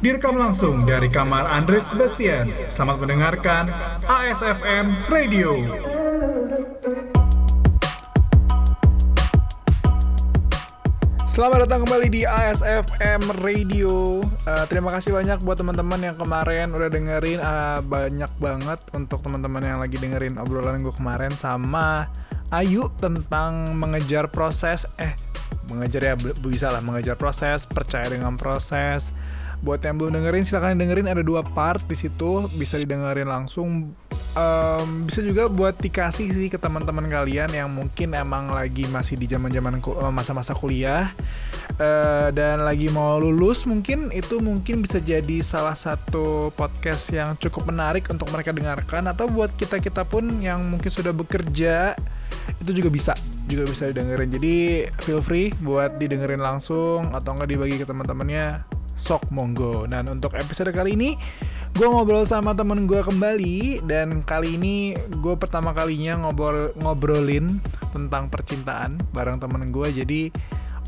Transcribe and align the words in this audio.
Direkam 0.00 0.32
langsung 0.40 0.88
dari 0.88 1.12
kamar 1.12 1.44
Andres 1.44 1.84
Sebastian. 1.92 2.48
Selamat 2.72 3.04
mendengarkan 3.04 3.68
ASFM 4.08 4.96
Radio. 5.12 5.52
Selamat 11.28 11.68
datang 11.68 11.84
kembali 11.84 12.08
di 12.08 12.24
ASFM 12.24 13.44
Radio. 13.44 14.24
Uh, 14.24 14.64
terima 14.72 14.88
kasih 14.88 15.12
banyak 15.12 15.36
buat 15.44 15.60
teman-teman 15.60 16.00
yang 16.00 16.16
kemarin 16.16 16.72
udah 16.72 16.88
dengerin 16.88 17.40
uh, 17.44 17.84
banyak 17.84 18.32
banget 18.40 18.80
untuk 18.96 19.20
teman-teman 19.20 19.60
yang 19.60 19.84
lagi 19.84 20.00
dengerin 20.00 20.40
obrolan 20.40 20.80
gue 20.80 20.96
kemarin 20.96 21.32
sama 21.36 22.08
Ayu 22.48 22.88
tentang 22.96 23.76
mengejar 23.76 24.32
proses 24.32 24.88
eh 24.96 25.12
mengejar 25.68 26.02
ya 26.02 26.14
bisa 26.40 26.72
lah 26.72 26.80
mengejar 26.80 27.20
proses 27.20 27.68
percaya 27.68 28.08
dengan 28.08 28.40
proses 28.40 29.12
buat 29.60 29.80
yang 29.84 30.00
belum 30.00 30.16
dengerin 30.16 30.44
silahkan 30.48 30.76
dengerin. 30.76 31.08
Ada 31.08 31.22
dua 31.24 31.44
part 31.44 31.84
di 31.84 31.96
situ 31.96 32.48
bisa 32.56 32.80
didengerin 32.80 33.28
langsung. 33.28 33.92
Um, 34.30 35.10
bisa 35.10 35.26
juga 35.26 35.50
buat 35.50 35.74
dikasih 35.74 36.30
sih 36.30 36.46
ke 36.46 36.54
teman-teman 36.54 37.10
kalian 37.10 37.50
yang 37.50 37.66
mungkin 37.66 38.14
emang 38.14 38.46
lagi 38.54 38.86
masih 38.86 39.18
di 39.18 39.26
zaman-zaman 39.26 39.82
eh, 39.82 40.12
masa-masa 40.12 40.54
kuliah. 40.54 41.12
Uh, 41.80 42.28
dan 42.30 42.62
lagi 42.62 42.92
mau 42.92 43.16
lulus 43.16 43.64
mungkin 43.64 44.12
itu 44.12 44.38
mungkin 44.38 44.84
bisa 44.84 45.00
jadi 45.00 45.40
salah 45.40 45.74
satu 45.74 46.52
podcast 46.54 47.08
yang 47.10 47.34
cukup 47.40 47.68
menarik 47.72 48.06
untuk 48.08 48.30
mereka 48.30 48.54
dengarkan. 48.54 49.10
Atau 49.10 49.28
buat 49.28 49.50
kita 49.58 49.82
kita 49.82 50.06
pun 50.06 50.40
yang 50.40 50.62
mungkin 50.64 50.88
sudah 50.88 51.12
bekerja 51.12 51.98
itu 52.60 52.70
juga 52.72 52.88
bisa 52.88 53.12
juga 53.50 53.66
bisa 53.66 53.90
didengerin. 53.90 54.30
Jadi 54.30 54.54
feel 55.02 55.20
free 55.20 55.50
buat 55.58 55.98
didengerin 55.98 56.40
langsung 56.40 57.10
atau 57.10 57.34
enggak 57.34 57.50
dibagi 57.50 57.76
ke 57.82 57.86
teman-temannya 57.86 58.79
sok 59.00 59.32
monggo. 59.32 59.88
Dan 59.88 60.12
untuk 60.12 60.36
episode 60.36 60.68
kali 60.76 60.92
ini 60.92 61.16
gue 61.72 61.88
ngobrol 61.88 62.28
sama 62.28 62.52
temen 62.52 62.84
gue 62.84 63.00
kembali. 63.00 63.88
Dan 63.88 64.20
kali 64.20 64.60
ini 64.60 64.92
gue 64.94 65.34
pertama 65.40 65.72
kalinya 65.72 66.20
ngobrol 66.20 66.76
ngobrolin 66.76 67.64
tentang 67.96 68.28
percintaan 68.28 69.00
bareng 69.16 69.40
temen 69.40 69.72
gue. 69.72 69.88
Jadi 69.88 70.28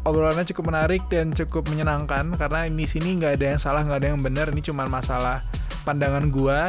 obrolannya 0.04 0.44
cukup 0.52 0.68
menarik 0.68 1.02
dan 1.08 1.32
cukup 1.32 1.64
menyenangkan. 1.72 2.36
Karena 2.36 2.68
di 2.68 2.84
sini 2.84 3.16
nggak 3.16 3.40
ada 3.40 3.46
yang 3.56 3.60
salah 3.60 3.80
nggak 3.88 3.98
ada 4.04 4.08
yang 4.12 4.20
benar. 4.20 4.52
Ini 4.52 4.60
cuma 4.60 4.84
masalah 4.84 5.40
pandangan 5.88 6.28
gue 6.28 6.60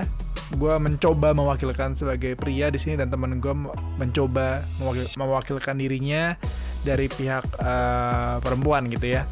gue 0.54 0.76
mencoba 0.78 1.34
mewakilkan 1.34 1.98
sebagai 1.98 2.38
pria 2.38 2.70
di 2.70 2.78
sini 2.78 2.94
dan 3.02 3.10
temen 3.10 3.42
gue 3.42 3.54
mencoba 3.98 4.62
mewakil, 4.78 5.06
mewakilkan 5.17 5.82
dirinya 5.82 6.38
dari 6.86 7.10
pihak 7.10 7.58
uh, 7.58 8.38
perempuan 8.38 8.86
gitu 8.92 9.17
ya 9.17 9.26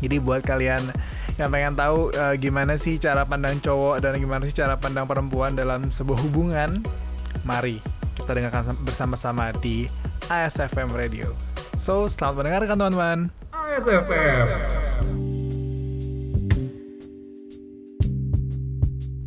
jadi 0.00 0.20
buat 0.20 0.44
kalian 0.44 0.92
yang 1.36 1.48
pengen 1.52 1.74
tahu 1.76 2.12
uh, 2.16 2.34
gimana 2.36 2.80
sih 2.80 2.96
cara 2.96 3.28
pandang 3.28 3.60
cowok 3.60 4.00
dan 4.00 4.16
gimana 4.16 4.42
sih 4.48 4.56
cara 4.56 4.80
pandang 4.80 5.04
perempuan 5.04 5.52
dalam 5.52 5.92
sebuah 5.92 6.18
hubungan, 6.24 6.80
mari 7.44 7.84
kita 8.16 8.32
dengarkan 8.32 8.72
bersama-sama 8.84 9.52
di 9.60 9.84
ASFM 10.32 10.90
Radio. 10.96 11.36
So, 11.76 12.08
selamat 12.08 12.34
mendengarkan 12.40 12.76
teman-teman. 12.80 13.18
ASFM. 13.52 14.75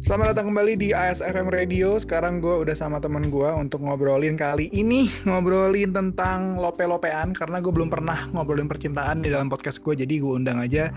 Selamat 0.09 0.33
datang 0.33 0.49
kembali 0.49 0.73
di 0.73 0.89
ASFM 0.89 1.53
Radio. 1.53 2.01
Sekarang 2.01 2.41
gue 2.41 2.49
udah 2.49 2.73
sama 2.73 2.97
temen 2.97 3.29
gue 3.29 3.45
untuk 3.45 3.85
ngobrolin 3.85 4.33
kali 4.33 4.65
ini 4.73 5.05
ngobrolin 5.29 5.93
tentang 5.93 6.57
lope-lopean 6.57 7.37
karena 7.37 7.61
gue 7.61 7.69
belum 7.69 7.93
pernah 7.93 8.25
ngobrolin 8.33 8.65
percintaan 8.65 9.21
di 9.21 9.29
dalam 9.29 9.53
podcast 9.53 9.77
gue. 9.85 9.93
Jadi 9.93 10.17
gue 10.17 10.33
undang 10.33 10.65
aja 10.65 10.89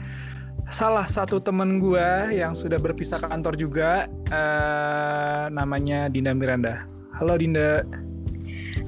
salah 0.72 1.04
satu 1.04 1.44
temen 1.44 1.76
gue 1.76 2.32
yang 2.32 2.56
sudah 2.56 2.80
berpisah 2.80 3.20
kantor 3.20 3.52
juga, 3.60 4.08
uh, 4.32 5.52
namanya 5.52 6.08
Dinda 6.08 6.32
Miranda. 6.32 6.88
Halo 7.12 7.36
Dinda. 7.36 7.84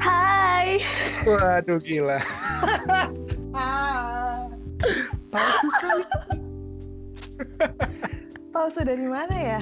Hai. 0.01 0.81
Waduh 1.29 1.77
gila. 1.85 2.17
Palsu 5.29 5.69
sekali. 5.69 6.05
Palsu 8.57 8.81
dari 8.89 9.05
mana 9.05 9.37
ya? 9.37 9.61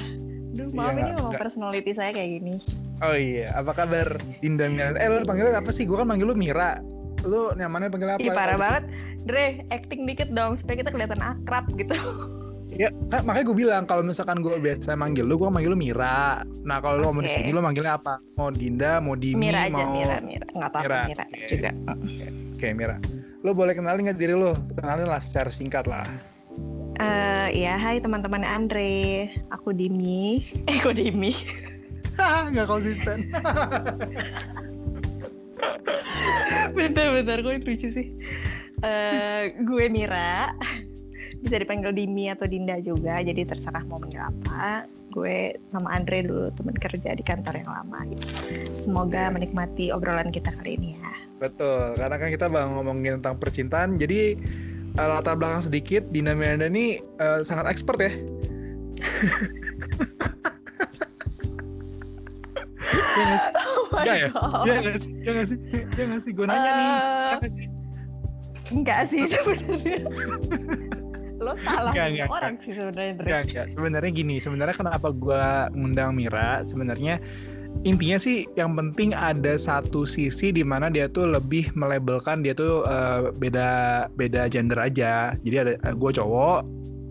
Duh, 0.52 0.68
iya, 0.68 0.76
maaf 0.76 0.92
ya, 0.92 1.00
ini 1.00 1.10
ngomong 1.16 1.34
personality 1.40 1.92
saya 1.96 2.10
kayak 2.12 2.30
gini. 2.40 2.54
Oh 3.00 3.16
iya, 3.16 3.48
apa 3.56 3.72
kabar 3.72 4.20
Dinda 4.44 4.68
Mira? 4.68 4.94
Eh, 5.00 5.08
lu 5.08 5.24
panggilnya 5.24 5.58
apa 5.58 5.72
sih? 5.72 5.88
Gue 5.88 5.96
kan 5.96 6.06
manggil 6.06 6.28
lu 6.28 6.36
Mira. 6.36 6.78
Lu 7.24 7.56
nyamannya 7.56 7.88
panggil 7.88 8.08
apa? 8.12 8.20
Ih, 8.20 8.30
parah 8.30 8.58
banget. 8.60 8.84
Dre, 9.24 9.64
acting 9.72 10.04
dikit 10.04 10.28
dong 10.34 10.58
supaya 10.60 10.84
kita 10.84 10.90
kelihatan 10.92 11.22
akrab 11.24 11.66
gitu. 11.80 11.96
Ya, 12.72 12.88
kan, 13.12 13.28
makanya 13.28 13.52
gue 13.52 13.56
bilang 13.68 13.84
kalau 13.84 14.00
misalkan 14.00 14.40
gue 14.40 14.56
biasa 14.56 14.96
manggil 14.96 15.28
lu, 15.28 15.36
gue 15.36 15.48
manggil 15.52 15.72
lu 15.72 15.78
Mira. 15.78 16.40
Nah, 16.64 16.80
kalau 16.80 17.00
okay. 17.00 17.04
lu 17.04 17.12
mau 17.12 17.22
di 17.24 17.32
sini 17.32 17.50
lu 17.52 17.60
manggilnya 17.60 18.00
apa? 18.00 18.16
Mau 18.40 18.48
Dinda, 18.48 18.96
mau 19.00 19.12
Dimi, 19.12 19.48
Mira 19.48 19.68
aja, 19.68 19.76
mau 19.76 19.92
Mira, 19.92 20.16
Mira. 20.24 20.46
Enggak 20.56 20.70
apa-apa, 20.72 20.84
Mira, 20.88 21.00
Mira 21.04 21.24
okay. 21.28 21.48
juga. 21.52 21.70
Oke, 21.72 22.00
okay. 22.00 22.28
okay, 22.56 22.70
Mira. 22.72 22.96
Lu 23.44 23.52
boleh 23.52 23.76
kenalin 23.76 24.08
nggak 24.08 24.16
diri 24.16 24.32
lu? 24.32 24.56
Kenalin 24.78 25.04
lah 25.04 25.20
secara 25.20 25.52
singkat 25.52 25.84
lah. 25.84 26.04
Uh, 27.00 27.48
ya, 27.56 27.80
hai 27.80 28.04
teman-teman 28.04 28.44
Andre, 28.44 29.32
aku 29.48 29.72
Dimi. 29.72 30.44
Eh, 30.68 30.76
kok 30.76 31.00
Dimi? 31.00 31.32
Nggak 32.52 32.68
konsisten. 32.68 33.32
Bentar-bentar, 36.76 37.40
gue 37.40 37.64
lucu 37.64 37.88
sih. 37.88 38.12
Uh, 38.84 39.48
gue 39.64 39.84
Mira, 39.88 40.52
bisa 41.40 41.56
dipanggil 41.56 41.96
Dimi 41.96 42.28
atau 42.28 42.44
Dinda 42.44 42.76
juga, 42.84 43.24
jadi 43.24 43.48
terserah 43.48 43.88
mau 43.88 43.96
manggil 43.96 44.20
apa. 44.20 44.84
Gue 45.12 45.56
sama 45.72 45.96
Andre 45.96 46.28
dulu 46.28 46.52
teman 46.56 46.76
kerja 46.76 47.16
di 47.16 47.24
kantor 47.24 47.64
yang 47.64 47.72
lama. 47.72 48.04
Gitu. 48.12 48.28
Semoga 48.76 49.32
menikmati 49.32 49.88
obrolan 49.88 50.28
kita 50.28 50.52
kali 50.60 50.76
ini 50.76 51.00
ya. 51.00 51.12
Betul, 51.40 51.96
karena 51.98 52.16
kan 52.20 52.28
kita 52.30 52.46
bang 52.52 52.70
ngomongin 52.76 53.18
tentang 53.18 53.40
percintaan, 53.40 53.98
jadi 53.98 54.38
uh, 54.98 55.08
latar 55.08 55.34
belakang 55.36 55.64
sedikit, 55.64 56.02
Dina 56.12 56.36
Miranda 56.36 56.68
ini 56.68 57.00
uh, 57.20 57.40
sangat 57.46 57.68
expert 57.68 57.98
ya. 58.00 58.12
oh 63.92 64.02
ya? 64.04 64.28
Ya 64.66 64.74
nggak 64.82 64.96
sih? 65.00 65.12
Ya 65.26 65.30
nggak 65.36 65.46
sih? 65.48 65.58
Nggak 65.94 66.20
sih? 66.24 66.32
Gue 66.32 66.46
nanya 66.48 66.70
uh, 66.70 66.74
nih. 66.76 66.90
Nggak 67.38 67.52
sih? 67.52 67.66
Enggak 68.72 69.00
sih 69.12 69.22
sebenarnya. 69.28 70.00
Lo 71.44 71.58
salah 71.58 71.90
enggak, 71.90 72.06
enggak, 72.14 72.28
orang 72.30 72.54
enggak. 72.54 72.64
sih 72.64 72.72
sebenarnya. 72.72 73.12
Enggak, 73.18 73.40
enggak. 73.50 73.66
Sebenarnya 73.74 74.10
gini, 74.14 74.36
sebenarnya 74.38 74.76
kenapa 74.78 75.08
gue 75.10 75.44
ngundang 75.74 76.10
Mira? 76.14 76.62
Sebenarnya 76.64 77.18
intinya 77.82 78.18
sih 78.20 78.46
yang 78.54 78.78
penting 78.78 79.10
ada 79.10 79.58
satu 79.58 80.06
sisi 80.06 80.54
di 80.54 80.62
mana 80.62 80.86
dia 80.86 81.10
tuh 81.10 81.26
lebih 81.26 81.72
melabelkan 81.74 82.46
dia 82.46 82.54
tuh 82.54 82.86
uh, 82.86 83.34
beda 83.34 84.06
beda 84.14 84.46
gender 84.46 84.78
aja. 84.78 85.34
Jadi 85.42 85.56
ada 85.58 85.72
uh, 85.82 85.94
gue 85.94 86.10
cowok 86.14 86.58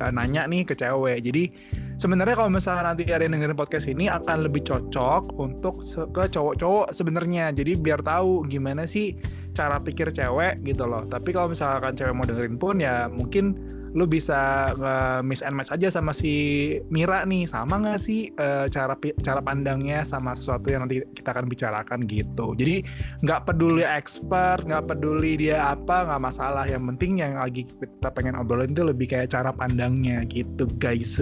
uh, 0.01 0.11
nanya 0.13 0.47
nih 0.47 0.63
ke 0.63 0.73
cewek. 0.77 1.27
Jadi 1.27 1.51
sebenarnya 1.99 2.39
kalau 2.39 2.49
misalnya 2.49 2.93
nanti 2.93 3.05
ada 3.11 3.21
yang 3.21 3.35
dengerin 3.35 3.59
podcast 3.59 3.85
ini 3.91 4.07
akan 4.07 4.47
lebih 4.47 4.63
cocok 4.63 5.35
untuk 5.35 5.83
ke 6.15 6.23
cowok-cowok 6.31 6.95
sebenarnya. 6.95 7.51
Jadi 7.51 7.75
biar 7.75 7.99
tahu 8.01 8.47
gimana 8.47 8.87
sih 8.87 9.17
cara 9.51 9.77
pikir 9.83 10.09
cewek 10.15 10.63
gitu 10.63 10.87
loh. 10.87 11.03
Tapi 11.11 11.35
kalau 11.35 11.51
misalkan 11.51 11.99
cewek 11.99 12.15
mau 12.15 12.23
dengerin 12.23 12.55
pun 12.55 12.79
ya 12.79 13.11
mungkin 13.11 13.59
lu 13.91 14.07
bisa 14.07 14.71
uh, 14.79 15.19
miss 15.19 15.43
and 15.43 15.55
match 15.55 15.71
aja 15.71 15.91
sama 15.91 16.15
si 16.15 16.77
Mira 16.87 17.27
nih. 17.27 17.43
Sama 17.47 17.81
nggak 17.83 17.99
sih 17.99 18.31
uh, 18.39 18.67
cara 18.71 18.95
cara 19.23 19.41
pandangnya 19.43 20.07
sama 20.07 20.35
sesuatu 20.35 20.71
yang 20.71 20.87
nanti 20.87 21.03
kita 21.15 21.35
akan 21.35 21.51
bicarakan 21.51 21.99
gitu. 22.07 22.55
Jadi 22.55 22.85
nggak 23.23 23.51
peduli 23.51 23.83
expert 23.83 24.63
nggak 24.63 24.87
peduli 24.87 25.37
dia 25.39 25.75
apa 25.75 26.07
nggak 26.07 26.21
masalah. 26.23 26.63
Yang 26.67 26.95
penting 26.95 27.11
yang 27.19 27.35
lagi 27.39 27.67
kita 27.67 28.09
pengen 28.15 28.39
obrolin 28.39 28.71
itu 28.71 28.83
lebih 28.87 29.11
kayak 29.11 29.31
cara 29.35 29.51
pandangnya 29.51 30.23
gitu 30.31 30.67
guys. 30.79 31.19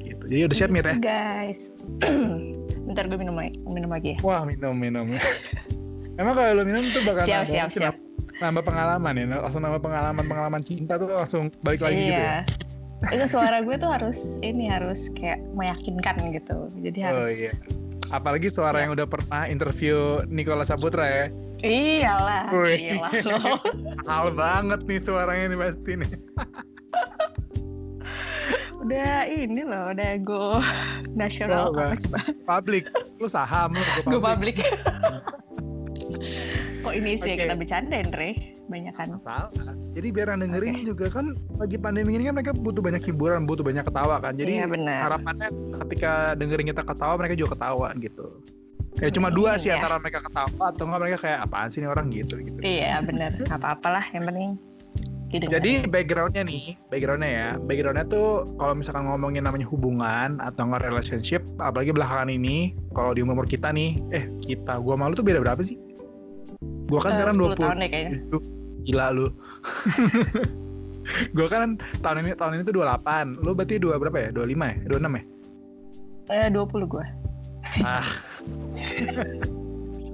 Gitu. 0.00 0.24
Jadi 0.30 0.42
udah 0.48 0.56
siap 0.56 0.70
Mira 0.72 0.96
guys. 0.96 1.68
Bentar 2.88 3.06
gue 3.06 3.18
minum 3.20 3.36
lagi 3.36 3.54
minum 3.68 3.90
lagi 3.92 4.16
ya. 4.16 4.18
Wah 4.24 4.42
minum 4.48 4.74
minum. 4.74 5.06
Emang 6.20 6.36
kalau 6.36 6.60
lo 6.60 6.62
minum 6.68 6.84
tuh 6.92 7.00
bakal 7.06 7.24
siap 7.24 7.48
siap 7.48 7.68
siap 7.72 7.96
nambah 8.40 8.64
pengalaman 8.64 9.12
ya 9.20 9.24
langsung 9.44 9.62
nambah 9.62 9.82
pengalaman 9.84 10.24
pengalaman 10.24 10.62
cinta 10.64 10.96
tuh 10.96 11.12
langsung 11.12 11.52
balik 11.60 11.84
lagi 11.84 11.96
iya. 11.96 12.08
gitu 12.08 12.20
ya? 12.20 12.38
Itu 13.16 13.26
suara 13.32 13.64
gue 13.64 13.76
tuh 13.80 13.88
harus 13.88 14.18
ini 14.44 14.68
harus 14.68 15.08
kayak 15.16 15.40
meyakinkan 15.56 16.20
gitu. 16.36 16.68
Jadi 16.84 16.98
oh, 17.00 17.06
harus 17.06 17.24
oh 17.24 17.30
iya. 17.32 17.52
Apalagi 18.10 18.50
suara 18.50 18.80
Siap. 18.80 18.82
yang 18.82 18.92
udah 18.98 19.06
pernah 19.06 19.42
interview 19.46 20.24
Nicola 20.26 20.66
Saputra 20.66 21.06
ya. 21.06 21.24
Iyalah 21.60 22.48
Wih. 22.52 22.96
iyalah. 22.96 23.60
Hal 24.08 24.26
banget 24.32 24.80
nih 24.88 25.00
suaranya 25.00 25.52
nih 25.52 25.58
pasti 25.60 25.92
nih 26.00 26.10
udah 28.80 29.28
ini 29.28 29.62
loh 29.62 29.92
udah 29.92 30.10
go 30.24 30.58
nasional 31.12 31.70
oh, 31.76 31.94
publik 32.48 32.88
lu 33.20 33.28
saham 33.28 33.76
lu 33.76 33.84
gue 34.08 34.18
publik 34.18 34.56
kok 36.80 36.94
ini 36.96 37.12
sih 37.16 37.32
Oke. 37.36 37.44
kita 37.44 37.54
bercandain, 37.54 38.08
Re. 38.10 38.30
Banyak 38.70 38.94
kan. 38.94 39.18
salah 39.26 39.50
jadi 39.90 40.08
biar 40.14 40.26
yang 40.30 40.40
dengerin 40.46 40.86
juga 40.86 41.10
kan 41.10 41.34
lagi 41.58 41.74
pandemi 41.74 42.14
ini 42.14 42.30
kan 42.30 42.38
mereka 42.38 42.54
butuh 42.54 42.78
banyak 42.78 43.02
hiburan 43.02 43.42
butuh 43.42 43.66
banyak 43.66 43.82
ketawa 43.82 44.22
kan 44.22 44.38
jadi 44.38 44.62
Iya, 44.62 44.66
benar. 44.70 44.98
harapannya 45.10 45.48
ketika 45.82 46.38
dengerin 46.38 46.70
kita 46.70 46.86
ketawa 46.86 47.18
mereka 47.18 47.34
juga 47.34 47.58
ketawa 47.58 47.90
gitu 47.98 48.26
ya 49.02 49.10
cuma 49.10 49.28
Hmm, 49.30 49.36
dua 49.42 49.50
sih 49.58 49.74
iya. 49.74 49.82
antara 49.82 49.98
mereka 49.98 50.22
ketawa 50.22 50.70
atau 50.70 50.84
enggak 50.86 51.00
mereka 51.02 51.18
kayak 51.26 51.38
apaan 51.42 51.68
sih 51.74 51.78
ini 51.82 51.88
orang 51.90 52.06
gitu 52.14 52.34
gitu 52.38 52.58
Iya, 52.62 53.02
bener. 53.02 53.30
Nggak 53.42 53.58
apa-apalah, 53.58 54.04
yang 54.14 54.24
penting 54.30 54.50
didengar. 55.30 55.62
Jadi 55.62 55.72
backgroundnya 55.86 56.42
nih, 56.42 56.74
backgroundnya 56.90 57.30
ya, 57.30 57.48
backgroundnya 57.62 58.06
tuh 58.10 58.50
kalau 58.58 58.74
misalkan 58.74 59.06
ngomongin 59.06 59.46
namanya 59.46 59.66
hubungan 59.70 60.42
atau 60.42 60.66
nggak 60.66 60.82
relationship, 60.90 61.42
apalagi 61.62 61.94
belakangan 61.94 62.26
ini, 62.34 62.74
kalau 62.90 63.14
di 63.14 63.22
umur 63.22 63.46
kita 63.46 63.70
nih, 63.70 63.94
eh 64.10 64.26
kita, 64.42 64.82
gua 64.82 64.98
malu 64.98 65.14
tuh 65.14 65.22
beda 65.22 65.38
berapa 65.38 65.62
sih? 65.62 65.78
Gua 66.90 67.00
kan 67.00 67.10
Eh, 67.10 67.16
sekarang 67.16 67.34
10 67.34 67.46
20 67.46 67.56
tahun 67.56 67.76
deh 67.78 67.88
kayaknya. 67.88 68.18
gila 68.82 69.06
lu. 69.12 69.26
gua 71.36 71.46
kan 71.46 71.60
tahun 72.00 72.16
ini 72.20 72.30
tahun 72.34 72.52
ini 72.56 72.62
tuh 72.64 72.74
28, 72.76 73.38
lu 73.38 73.50
berarti 73.52 73.78
dua 73.78 73.94
berapa 73.96 74.18
ya? 74.20 74.28
25 74.32 74.66
ya? 74.66 74.76
26 74.84 75.14
ya? 75.14 75.22
Eh, 76.30 76.48
20 76.48 76.86
gue. 76.86 77.04
Ah. 77.80 78.06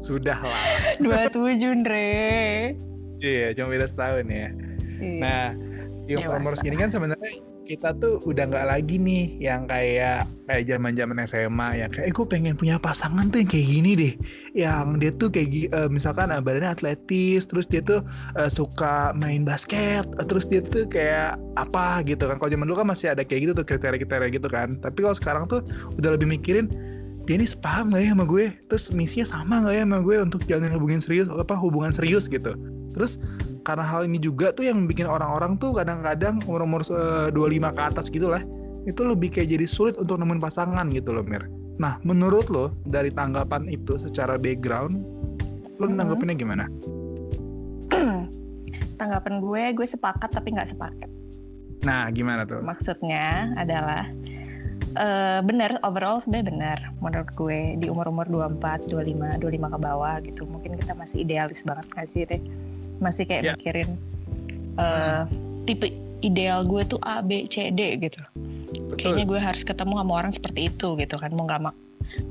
Sudah 0.03 0.39
lah. 0.39 0.61
27, 0.99 1.61
Andre. 1.67 2.07
Iya, 3.19 3.53
cuma 3.53 3.67
beda 3.71 3.87
setahun 3.87 4.25
ya. 4.25 4.49
Iya. 4.97 5.19
Nah, 5.19 5.47
di 6.05 6.15
Dewasa. 6.15 6.37
umur 6.37 6.53
segini 6.55 6.77
kan 6.77 6.89
sebenarnya 6.89 7.33
kita 7.67 7.91
tuh 7.99 8.23
udah 8.23 8.47
nggak 8.47 8.67
lagi 8.71 8.97
nih 8.97 9.43
yang 9.43 9.67
kayak 9.67 10.23
kayak 10.47 10.65
zaman 10.71 10.95
zaman 10.95 11.19
SMA 11.27 11.69
ya 11.83 11.87
kayak 11.91 12.07
eh, 12.07 12.15
gue 12.15 12.27
pengen 12.27 12.55
punya 12.55 12.79
pasangan 12.79 13.27
tuh 13.35 13.43
yang 13.43 13.51
kayak 13.51 13.67
gini 13.67 13.91
deh. 13.99 14.13
Yang 14.55 14.87
dia 15.03 15.11
tuh 15.19 15.29
kayak 15.35 15.49
eh, 15.75 15.89
misalkan 15.91 16.31
eh, 16.31 16.39
badannya 16.39 16.71
atletis 16.71 17.43
terus 17.51 17.67
dia 17.67 17.83
tuh 17.83 18.07
eh, 18.39 18.49
suka 18.49 19.11
main 19.19 19.43
basket 19.43 20.07
eh, 20.07 20.27
terus 20.31 20.47
dia 20.47 20.63
tuh 20.63 20.87
kayak 20.87 21.35
apa 21.59 22.07
gitu 22.07 22.31
kan. 22.31 22.39
Kalau 22.39 22.51
zaman 22.55 22.71
dulu 22.71 22.79
kan 22.87 22.89
masih 22.95 23.13
ada 23.13 23.27
kayak 23.27 23.51
gitu 23.51 23.53
tuh 23.59 23.67
kriteria-kriteria 23.67 24.31
gitu 24.31 24.49
kan. 24.49 24.79
Tapi 24.79 24.99
kalau 25.03 25.17
sekarang 25.19 25.45
tuh 25.51 25.67
udah 25.99 26.15
lebih 26.15 26.31
mikirin 26.31 26.71
dia 27.27 27.43
ini 27.43 27.47
sepaham 27.51 27.91
gak 27.91 28.07
ya 28.07 28.15
sama 28.15 28.25
gue? 28.25 28.55
Terus 28.71 28.95
misinya 28.95 29.27
sama 29.27 29.67
gak 29.67 29.75
ya 29.75 29.83
sama 29.83 29.99
gue 30.07 30.17
untuk 30.23 30.41
jalin 30.47 30.71
hubungan 30.71 31.03
serius 31.03 31.27
apa 31.27 31.59
hubungan 31.59 31.91
serius 31.91 32.31
gitu. 32.31 32.55
Terus 32.95 33.19
karena 33.67 33.83
hal 33.83 34.07
ini 34.07 34.23
juga 34.23 34.55
tuh 34.55 34.71
yang 34.71 34.87
bikin 34.87 35.11
orang-orang 35.11 35.59
tuh 35.59 35.75
kadang-kadang 35.75 36.39
umur-umur 36.47 36.87
eh, 36.87 37.35
25 37.35 37.75
ke 37.75 37.83
atas 37.83 38.07
gitu 38.09 38.31
lah 38.31 38.41
itu 38.87 39.03
lebih 39.03 39.35
kayak 39.35 39.51
jadi 39.59 39.67
sulit 39.67 39.99
untuk 39.99 40.23
nemuin 40.23 40.39
pasangan 40.39 40.87
gitu 40.95 41.11
loh 41.11 41.27
Mir 41.27 41.51
nah 41.77 41.99
menurut 42.07 42.47
lo 42.47 42.71
dari 42.87 43.11
tanggapan 43.11 43.67
itu 43.67 43.99
secara 43.99 44.39
background 44.39 45.03
lo 45.77 45.87
Mhm. 45.93 45.97
nanggepinnya 45.97 46.37
gimana? 46.37 46.65
Tanggapan 49.01 49.45
gue, 49.45 49.63
gue 49.77 49.87
sepakat 49.87 50.33
tapi 50.33 50.57
nggak 50.57 50.73
sepakat. 50.73 51.11
Nah 51.85 52.09
gimana 52.09 52.49
tuh? 52.49 52.65
Maksudnya 52.65 53.53
adalah 53.61 54.09
eh 54.97 55.41
benar 55.45 55.77
overall 55.85 56.17
sebenarnya 56.25 56.49
benar 56.49 56.79
menurut 57.05 57.29
gue 57.37 57.77
di 57.77 57.93
umur-umur 57.93 58.25
24, 58.33 58.89
25, 58.89 59.37
25 59.37 59.75
ke 59.77 59.79
bawah 59.85 60.17
gitu. 60.25 60.49
Mungkin 60.49 60.81
kita 60.81 60.97
masih 60.97 61.29
idealis 61.29 61.61
banget 61.61 61.85
nggak 61.93 62.09
sih, 62.09 62.25
Teh? 62.25 62.41
Masih 63.03 63.25
kayak 63.29 63.43
Ya. 63.45 63.53
mikirin 63.57 63.91
eh 64.77 65.23
tipe 65.65 65.89
ideal 66.25 66.65
gue 66.65 66.83
tuh 66.85 67.01
A, 67.05 67.21
B, 67.21 67.49
C, 67.49 67.73
D 67.73 67.97
gitu. 68.01 68.21
Kayaknya 68.97 69.25
gue 69.29 69.41
harus 69.41 69.63
ketemu 69.65 70.01
sama 70.01 70.13
orang 70.25 70.33
seperti 70.33 70.69
itu 70.73 70.97
gitu 70.97 71.17
kan. 71.21 71.31
Mau 71.33 71.45
nggak 71.45 71.61
mak. 71.71 71.77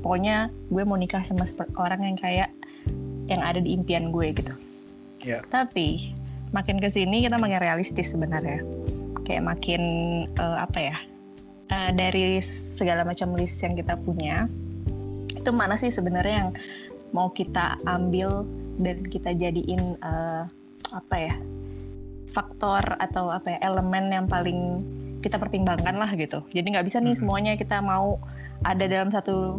Pokoknya 0.02 0.50
gue 0.72 0.82
mau 0.82 0.98
nikah 0.98 1.22
sama 1.22 1.46
orang 1.78 2.02
yang 2.02 2.16
kayak 2.18 2.50
yang 3.26 3.42
ada 3.42 3.58
di 3.62 3.74
impian 3.74 4.10
gue 4.10 4.34
gitu. 4.34 4.54
Ya. 5.22 5.42
Tapi 5.50 6.14
makin 6.54 6.78
ke 6.78 6.86
sini 6.90 7.26
kita 7.26 7.38
makin 7.38 7.58
realistis 7.58 8.14
sebenarnya. 8.14 8.62
Kayak 9.26 9.42
makin 9.54 9.82
eh, 10.38 10.58
apa 10.62 10.78
ya? 10.78 10.96
eh, 11.70 11.90
dari 11.94 12.38
segala 12.42 13.02
macam 13.02 13.34
list 13.34 13.58
yang 13.62 13.74
kita 13.74 13.98
punya, 14.06 14.46
itu 15.34 15.50
mana 15.50 15.74
sih 15.74 15.90
sebenarnya 15.90 16.46
yang 16.46 16.50
mau 17.10 17.30
kita 17.34 17.78
ambil 17.86 18.46
dan 18.78 19.06
kita 19.08 19.32
jadiin 19.32 19.96
eh, 20.00 20.42
apa 20.92 21.16
ya? 21.16 21.36
faktor 22.26 22.84
atau 23.00 23.32
apa 23.32 23.56
ya 23.56 23.58
elemen 23.64 24.12
yang 24.12 24.28
paling 24.28 24.84
kita 25.24 25.40
pertimbangkan 25.40 25.96
lah 25.96 26.12
gitu. 26.20 26.44
Jadi 26.52 26.76
nggak 26.76 26.84
bisa 26.84 27.00
nih 27.00 27.16
semuanya 27.16 27.56
kita 27.56 27.80
mau 27.80 28.20
ada 28.60 28.84
dalam 28.84 29.08
satu 29.08 29.56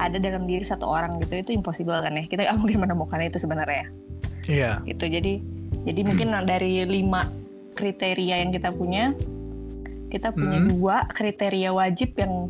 ada 0.00 0.16
dalam 0.16 0.48
diri 0.48 0.64
satu 0.64 0.88
orang 0.88 1.20
gitu 1.20 1.36
itu 1.40 1.50
impossible 1.52 2.00
kan 2.00 2.16
ya 2.16 2.24
kita 2.24 2.48
nggak 2.48 2.56
mungkin 2.60 2.78
menemukan 2.80 3.20
itu 3.20 3.36
sebenarnya 3.36 3.92
Iya. 4.48 4.80
gitu 4.88 5.04
jadi 5.06 5.38
jadi 5.84 6.00
mungkin 6.02 6.32
dari 6.48 6.88
lima 6.88 7.28
kriteria 7.76 8.40
yang 8.40 8.50
kita 8.50 8.72
punya 8.72 9.12
kita 10.08 10.32
punya 10.32 10.58
Hmm. 10.64 10.68
dua 10.72 11.04
kriteria 11.12 11.70
wajib 11.70 12.16
yang 12.16 12.48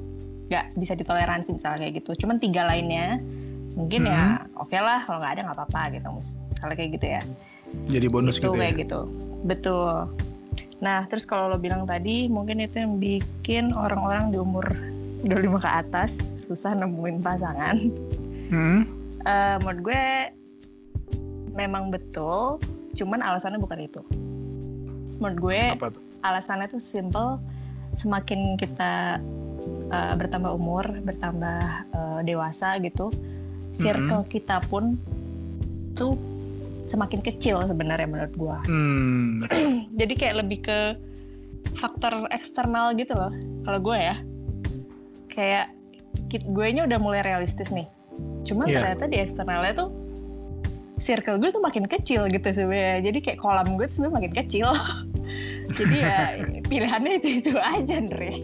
nggak 0.49 0.78
bisa 0.78 0.94
ditoleransi 0.94 1.50
misalnya 1.55 1.87
kayak 1.87 1.94
gitu 2.02 2.25
cuman 2.25 2.38
tiga 2.38 2.67
lainnya 2.67 3.19
mungkin 3.78 4.02
ya 4.06 4.44
oke 4.58 4.75
lah 4.75 5.06
kalau 5.06 5.22
nggak 5.22 5.32
ada 5.38 5.43
nggak 5.46 5.58
apa-apa 5.62 5.82
gitu 5.94 6.08
misalnya 6.11 6.76
kayak 6.76 6.90
gitu 6.99 7.06
ya. 7.06 7.22
Jadi 7.87 8.06
bonus 8.11 8.37
itu 8.37 8.50
gitu 8.50 8.58
ya? 8.58 8.61
kayak 8.67 8.75
gitu. 8.87 9.00
Betul. 9.46 10.11
Nah 10.82 11.06
terus 11.06 11.25
kalau 11.28 11.55
lo 11.55 11.58
bilang 11.61 11.87
tadi 11.87 12.26
mungkin 12.26 12.58
itu 12.58 12.82
yang 12.82 12.99
bikin 12.99 13.70
orang-orang 13.76 14.34
di 14.34 14.38
umur 14.40 14.64
25 15.25 15.61
ke 15.64 15.70
atas 15.70 16.11
susah 16.50 16.75
nemuin 16.75 17.22
pasangan. 17.22 17.76
Hmm? 18.50 18.82
Eh, 19.22 19.56
menurut 19.62 19.81
gue 19.87 20.05
memang 21.55 21.93
betul 21.93 22.58
cuman 22.99 23.22
alasannya 23.22 23.61
bukan 23.62 23.87
itu. 23.87 24.02
Menurut 25.22 25.38
gue 25.38 25.61
Apa 25.78 25.94
tuh? 25.94 26.02
alasannya 26.26 26.67
tuh 26.72 26.82
simple 26.82 27.38
semakin 27.94 28.58
kita 28.58 29.22
eh, 29.93 30.14
bertambah 30.19 30.50
umur 30.56 30.84
bertambah 31.06 31.61
eh, 31.94 32.20
dewasa 32.26 32.81
gitu 32.82 33.12
circle 33.72 34.26
kita 34.26 34.61
pun 34.67 34.99
tuh 35.94 36.17
semakin 36.87 37.22
kecil 37.22 37.62
sebenarnya 37.64 38.08
menurut 38.08 38.34
gue 38.34 38.56
Hmm. 38.67 39.46
jadi 40.00 40.12
kayak 40.17 40.37
lebih 40.43 40.58
ke 40.64 40.78
faktor 41.78 42.26
eksternal 42.34 42.93
gitu 42.99 43.14
loh 43.14 43.31
kalau 43.62 43.78
gue 43.78 43.96
ya. 43.96 44.17
Kayak 45.31 45.70
gue 46.31 46.67
nya 46.75 46.82
udah 46.90 46.99
mulai 46.99 47.22
realistis 47.22 47.70
nih. 47.70 47.87
Cuman 48.43 48.67
Iya. 48.67 48.82
ternyata 48.82 49.05
di 49.06 49.17
eksternalnya 49.22 49.72
tuh 49.78 49.88
circle 50.99 51.38
gue 51.38 51.49
tuh 51.55 51.62
makin 51.62 51.87
kecil 51.87 52.26
gitu 52.26 52.50
sebenarnya. 52.50 53.06
Jadi 53.06 53.19
kayak 53.22 53.38
kolam 53.38 53.78
gue 53.78 53.87
tuh 53.87 54.02
sebenarnya 54.02 54.17
makin 54.19 54.34
kecil. 54.44 54.69
Jadi 55.78 55.96
ya 56.02 56.19
pilihannya 56.70 57.12
itu 57.22 57.28
itu 57.40 57.52
aja 57.55 57.94
Andre. 58.02 58.31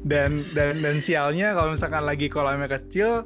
Dan 0.00 0.48
dan 0.56 0.80
dan 0.80 0.96
sialnya 1.04 1.52
kalau 1.52 1.76
misalkan 1.76 2.08
lagi 2.08 2.32
kolamnya 2.32 2.72
kecil, 2.72 3.20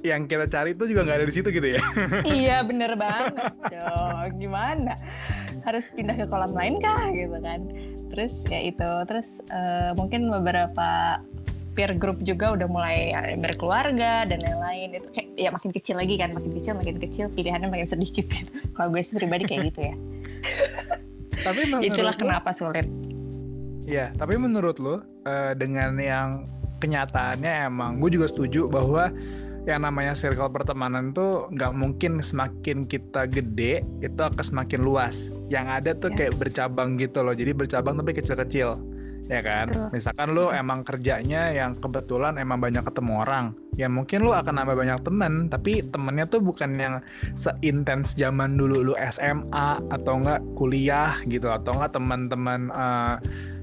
yang 0.00 0.24
kita 0.24 0.48
cari 0.48 0.72
tuh 0.72 0.88
juga 0.88 1.04
nggak 1.04 1.18
ada 1.22 1.26
di 1.28 1.34
situ 1.34 1.48
gitu 1.52 1.68
ya? 1.76 1.82
iya 2.40 2.64
bener 2.64 2.96
banget 2.96 3.52
dong. 3.68 4.28
Gimana? 4.40 4.96
Harus 5.64 5.88
pindah 5.92 6.16
ke 6.16 6.24
kolam 6.28 6.56
lain 6.56 6.80
kah 6.80 7.12
gitu 7.12 7.36
kan? 7.40 7.60
Terus 8.12 8.44
ya 8.48 8.60
itu. 8.64 8.90
Terus 9.06 9.28
eh, 9.52 9.90
mungkin 9.94 10.32
beberapa 10.32 11.20
peer 11.76 11.94
group 11.94 12.18
juga 12.26 12.56
udah 12.58 12.68
mulai 12.68 13.12
berkeluarga 13.38 14.24
dan 14.24 14.40
lain-lain. 14.40 14.96
Itu 14.96 15.08
kayak 15.12 15.28
ya 15.36 15.48
makin 15.52 15.70
kecil 15.76 15.96
lagi 16.00 16.14
kan 16.16 16.32
makin 16.32 16.52
kecil 16.56 16.72
makin 16.76 16.96
kecil. 16.96 17.26
Pilihannya 17.32 17.68
makin 17.68 17.88
sedikit 17.88 18.26
kalau 18.76 18.88
gue 18.92 19.04
sih 19.04 19.20
pribadi 19.20 19.44
kayak 19.44 19.72
gitu 19.74 19.80
ya. 19.92 19.94
Tapi 21.46 21.60
menurut 21.68 21.88
itulah 21.88 22.14
lo- 22.16 22.20
kenapa 22.20 22.50
sulit. 22.52 22.88
Iya, 23.90 24.12
tapi 24.14 24.38
menurut 24.38 24.78
lo 24.78 25.02
eh, 25.24 25.56
dengan 25.58 25.98
yang 25.98 26.46
kenyataannya 26.78 27.66
emang 27.66 27.98
gue 27.98 28.12
juga 28.14 28.30
setuju 28.30 28.70
bahwa 28.70 29.10
yang 29.68 29.84
namanya 29.84 30.16
circle 30.16 30.48
pertemanan 30.48 31.12
tuh 31.12 31.48
nggak 31.52 31.72
mungkin 31.76 32.24
semakin 32.24 32.88
kita 32.88 33.28
gede 33.28 33.84
itu 34.00 34.20
akan 34.20 34.40
semakin 34.40 34.80
luas. 34.80 35.28
Yang 35.52 35.66
ada 35.68 35.90
tuh 35.96 36.10
kayak 36.14 36.32
Yes. 36.32 36.40
bercabang 36.40 36.96
gitu 36.96 37.20
loh. 37.20 37.34
Jadi 37.36 37.52
bercabang 37.52 38.00
tapi 38.00 38.16
kecil-kecil. 38.16 38.78
Ya 39.30 39.40
kan? 39.46 39.70
Betul. 39.70 39.88
Misalkan 39.94 40.28
lo 40.34 40.50
emang 40.50 40.82
kerjanya 40.82 41.54
yang 41.54 41.78
kebetulan 41.78 42.34
emang 42.34 42.58
banyak 42.58 42.82
ketemu 42.82 43.22
orang. 43.22 43.54
Ya 43.78 43.86
mungkin 43.86 44.26
lo 44.26 44.34
akan 44.34 44.58
nambah 44.58 44.74
banyak 44.74 44.98
temen, 45.06 45.46
tapi 45.46 45.86
temennya 45.86 46.26
tuh 46.26 46.42
bukan 46.42 46.74
yang 46.76 46.94
seintens 47.38 48.18
zaman 48.18 48.58
dulu 48.58 48.92
lo 48.92 48.94
SMA 48.98 49.80
atau 49.94 50.18
enggak 50.18 50.42
kuliah 50.58 51.14
gitu 51.30 51.46
atau 51.46 51.78
enggak 51.78 51.94
teman-teman 51.94 52.74
eh, 52.74 53.16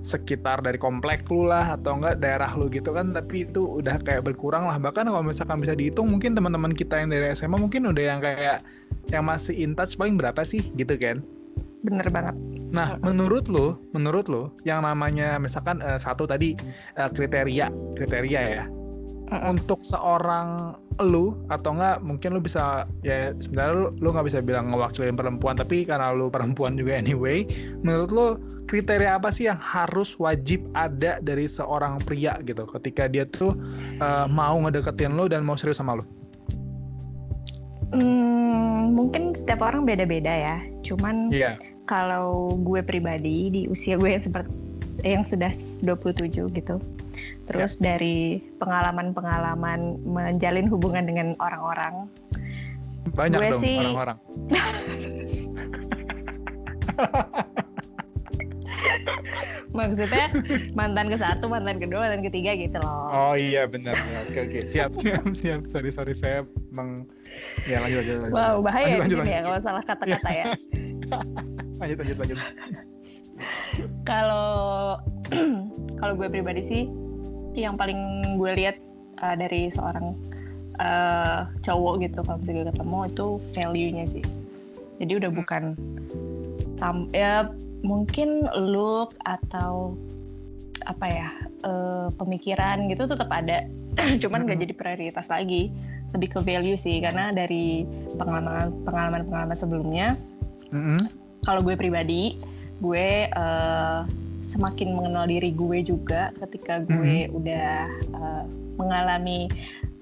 sekitar 0.07 0.63
dari 0.63 0.79
komplek 0.79 1.27
lu 1.27 1.51
lah 1.51 1.75
atau 1.75 1.99
enggak 1.99 2.23
daerah 2.23 2.47
lu 2.55 2.71
gitu 2.71 2.95
kan 2.95 3.11
tapi 3.11 3.43
itu 3.43 3.83
udah 3.83 3.99
kayak 3.99 4.23
berkurang 4.23 4.63
lah 4.63 4.79
bahkan 4.79 5.03
kalau 5.03 5.19
misalkan 5.19 5.59
bisa 5.59 5.75
dihitung 5.75 6.07
mungkin 6.07 6.31
teman-teman 6.31 6.71
kita 6.71 7.03
yang 7.03 7.11
dari 7.11 7.35
SMA 7.35 7.59
mungkin 7.59 7.91
udah 7.91 8.03
yang 8.15 8.23
kayak 8.23 8.63
yang 9.11 9.27
masih 9.27 9.51
in 9.59 9.75
touch 9.75 9.99
paling 9.99 10.15
berapa 10.15 10.39
sih 10.47 10.63
gitu 10.79 10.95
kan 10.95 11.19
bener 11.83 12.07
banget 12.07 12.56
nah 12.67 12.99
menurut 12.99 13.47
lu 13.47 13.79
menurut 13.95 14.27
lu 14.27 14.51
yang 14.67 14.83
namanya 14.83 15.39
misalkan 15.39 15.79
eh, 15.79 15.95
satu 15.95 16.27
tadi 16.27 16.53
eh, 16.99 17.09
kriteria 17.11 17.71
kriteria 17.95 18.41
ya. 18.61 18.65
Untuk 19.27 19.83
seorang 19.83 20.79
lu 21.03 21.35
atau 21.51 21.75
enggak 21.75 21.99
mungkin 21.99 22.39
lu 22.39 22.41
bisa 22.41 22.87
ya 23.03 23.35
sebenarnya 23.35 23.75
lu 23.75 23.87
lu 23.99 24.07
nggak 24.15 24.27
bisa 24.31 24.39
bilang 24.39 24.71
ngewakilin 24.71 25.19
perempuan 25.19 25.59
tapi 25.59 25.83
karena 25.83 26.15
lu 26.15 26.31
perempuan 26.31 26.79
juga 26.79 26.95
anyway 26.95 27.43
menurut 27.83 28.09
lu 28.15 28.27
kriteria 28.71 29.19
apa 29.19 29.31
sih 29.31 29.51
yang 29.51 29.59
harus 29.59 30.15
wajib 30.19 30.63
ada 30.75 31.19
dari 31.23 31.47
seorang 31.47 31.99
pria 32.03 32.39
gitu 32.43 32.67
ketika 32.79 33.07
dia 33.07 33.27
tuh 33.27 33.55
eh, 33.99 34.27
mau 34.31 34.55
ngedeketin 34.63 35.15
lu 35.15 35.27
dan 35.27 35.43
mau 35.43 35.59
serius 35.59 35.79
sama 35.79 35.99
lu? 35.99 36.05
Hmm, 37.87 38.91
mungkin 38.91 39.31
setiap 39.31 39.63
orang 39.63 39.87
beda-beda 39.87 40.27
ya. 40.27 40.55
Cuman 40.83 41.31
iya 41.31 41.55
kalau 41.87 42.27
gue 42.59 42.83
pribadi 42.83 43.47
di 43.49 43.61
usia 43.65 43.95
gue 43.95 44.11
yang 44.11 44.21
seperti 44.21 44.51
yang 45.01 45.23
sudah 45.23 45.49
27 45.81 46.29
gitu. 46.51 46.75
Terus 47.47 47.77
dari 47.77 48.37
pengalaman-pengalaman 48.57 49.79
menjalin 50.03 50.67
hubungan 50.67 51.07
dengan 51.07 51.27
orang-orang, 51.39 52.11
banyak 53.13 53.39
Gue 53.39 53.49
dong 53.49 53.63
sih- 53.63 53.79
orang-orang 53.79 54.17
maksudnya 59.69 60.25
mantan 60.73 61.07
ke 61.07 61.17
satu, 61.17 61.45
mantan 61.47 61.77
kedua, 61.77 61.99
mantan 62.03 62.23
ketiga 62.23 62.51
gitu 62.53 62.77
loh. 62.79 63.05
oh 63.07 63.35
iya 63.35 63.65
benar 63.65 63.93
ya, 63.93 64.17
oke 64.23 64.39
oke 64.41 64.59
siap 64.65 64.91
siap 64.91 65.23
siap 65.33 65.61
sorry 65.65 65.91
sorry 65.91 66.13
saya 66.13 66.41
emang 66.67 67.05
ya 67.63 67.77
lanjut 67.79 68.01
lanjut 68.01 68.17
lanjut 68.19 68.33
Wow, 68.33 68.55
bahaya 68.59 68.97
Lanjut, 68.97 68.99
lanjut, 68.99 69.17
ya 69.19 69.21
lanjut. 69.21 69.45
kalau 69.45 69.59
salah 69.61 69.83
kata-kata 69.83 70.29
ya. 70.31 70.45
lanjut 71.77 71.97
lanjut 72.01 72.17
lanjut 72.17 72.39
Kalau 74.09 74.97
kalau 76.01 76.13
gue 76.17 76.27
pribadi 76.29 76.61
sih 76.65 76.83
yang 77.53 77.77
paling 77.77 77.97
gue 78.37 78.51
lihat 78.57 78.77
uh, 79.21 79.37
dari 79.37 79.69
seorang 79.69 80.17
uh, 80.81 81.45
cowok 81.61 82.05
gitu 82.05 82.21
kalau 82.25 82.37
misalnya 82.41 82.73
ketemu 82.73 82.99
itu 83.09 83.25
value-nya 83.53 84.05
sih. 84.09 84.25
Jadi 84.97 85.11
udah 85.21 85.29
bukan 85.29 85.77
tam 86.81 87.09
ya 87.13 87.49
mungkin 87.85 88.49
look 88.57 89.13
atau 89.25 89.93
apa 90.85 91.05
ya 91.05 91.29
uh, 91.65 92.07
pemikiran 92.17 92.89
gitu 92.89 93.05
tetap 93.09 93.29
ada, 93.29 93.65
cuman 94.23 94.45
nggak 94.49 94.57
Mhm. 94.57 94.63
jadi 94.69 94.73
prioritas 94.73 95.27
lagi. 95.29 95.69
Lebih 96.15 96.29
ke 96.33 96.39
value 96.41 96.79
sih 96.79 97.03
karena 97.03 97.35
dari 97.35 97.83
pengalaman 98.15 98.71
pengalaman 98.87 99.21
pengalaman 99.27 99.57
sebelumnya 99.59 100.07
Mm-mm. 100.71 101.26
Kalau 101.47 101.63
gue 101.63 101.79
pribadi 101.79 102.35
gue 102.83 103.31
eh, 103.31 103.99
semakin 104.43 104.91
mengenal 104.91 105.31
diri 105.31 105.55
gue 105.55 105.79
juga 105.87 106.35
ketika 106.43 106.83
gue 106.83 107.31
udah 107.31 107.87
eh, 108.03 108.43
mengalami 108.75 109.47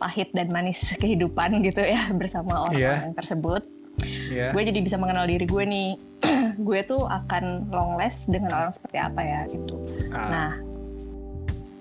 pahit 0.01 0.33
dan 0.33 0.49
manis 0.49 0.81
kehidupan 1.01 1.61
gitu 1.61 1.85
ya 1.85 2.09
bersama 2.17 2.65
orang-orang 2.65 3.13
tersebut. 3.13 3.61
Iya. 3.95 4.51
gue 4.51 4.59
jadi 4.59 4.83
bisa 4.83 4.99
mengenal 4.99 5.23
diri 5.23 5.47
gue 5.47 5.63
nih 5.63 5.95
gue 6.67 6.79
tuh 6.83 7.07
akan 7.07 7.71
long 7.71 7.95
last 7.95 8.27
dengan 8.27 8.51
orang 8.51 8.75
seperti 8.75 8.99
apa 8.99 9.21
ya 9.23 9.41
gitu. 9.47 9.79
Ah, 10.11 10.27
nah 10.27 10.51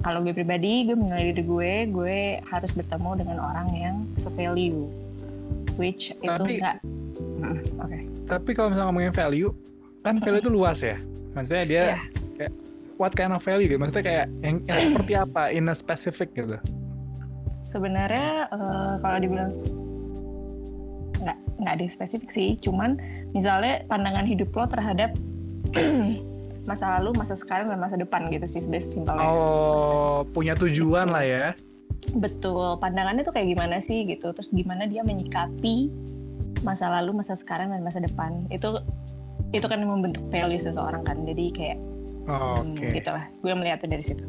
kalau 0.06 0.23
gue 0.23 0.30
pribadi 0.30 0.87
gue 0.87 0.94
mengenal 0.94 1.35
diri 1.35 1.42
gue 1.42 1.73
gue 1.90 2.18
harus 2.47 2.71
bertemu 2.71 3.11
dengan 3.18 3.42
orang 3.42 3.66
yang 3.75 3.97
se-value 4.14 4.87
which 5.75 6.14
itu 6.23 6.44
enggak 6.47 6.78
Hmm, 7.44 7.61
tapi 8.35 8.50
kalau 8.53 8.75
misalnya 8.75 8.88
ngomongin 8.91 9.14
value 9.14 9.50
kan 10.03 10.19
value 10.21 10.43
itu 10.43 10.50
luas 10.53 10.83
ya. 10.83 10.99
Maksudnya 11.33 11.64
dia 11.64 11.83
Iya. 11.83 11.97
kayak 12.37 12.53
what 12.99 13.12
kind 13.14 13.33
of 13.33 13.41
value 13.43 13.67
gitu? 13.67 13.79
Maksudnya 13.81 14.05
kayak 14.05 14.26
yang, 14.43 14.57
yang 14.67 14.79
seperti 14.79 15.12
apa 15.17 15.43
in 15.50 15.71
a 15.71 15.75
specific 15.75 16.35
gitu? 16.35 16.59
Sebenarnya 17.71 18.50
eh, 18.53 18.93
kalau 19.00 19.19
dibilang 19.19 19.50
nggak 21.25 21.38
nggak 21.62 21.73
ada 21.81 21.85
spesifik 21.88 22.31
sih. 22.31 22.59
Cuman 22.61 22.99
misalnya 23.33 23.83
pandangan 23.88 24.26
hidup 24.26 24.50
lo 24.55 24.67
terhadap 24.69 25.14
masa 26.69 26.97
lalu 27.00 27.12
masa 27.21 27.37
sekarang 27.37 27.69
dan 27.69 27.81
masa 27.81 27.97
depan 28.00 28.29
gitu 28.33 28.47
sih 28.49 28.61
sebenarnya 28.64 28.88
simpelnya. 28.88 29.25
Oh 29.25 30.25
punya 30.33 30.53
tujuan 30.59 31.11
lah 31.11 31.25
ya. 31.25 31.47
Betul. 32.14 32.76
Pandangannya 32.79 33.25
tuh 33.25 33.33
kayak 33.33 33.57
gimana 33.57 33.81
sih 33.81 34.05
gitu? 34.05 34.31
Terus 34.37 34.53
gimana 34.53 34.85
dia 34.85 35.00
menyikapi 35.00 35.88
masa 36.62 36.92
lalu 36.92 37.18
masa 37.25 37.34
sekarang 37.34 37.75
dan 37.75 37.82
masa 37.82 37.99
depan. 37.99 38.46
Itu 38.54 38.78
itu 39.50 39.66
kan 39.66 39.82
membentuk 39.82 40.23
value 40.30 40.61
seseorang 40.61 41.02
kan. 41.02 41.26
Jadi 41.26 41.50
kayak 41.54 41.78
Oh, 42.25 42.56
hmm, 42.64 42.80
oke. 42.80 42.88
gitulah 42.96 43.28
gue 43.44 43.52
melihatnya 43.52 43.88
dari 44.00 44.04
situ. 44.04 44.25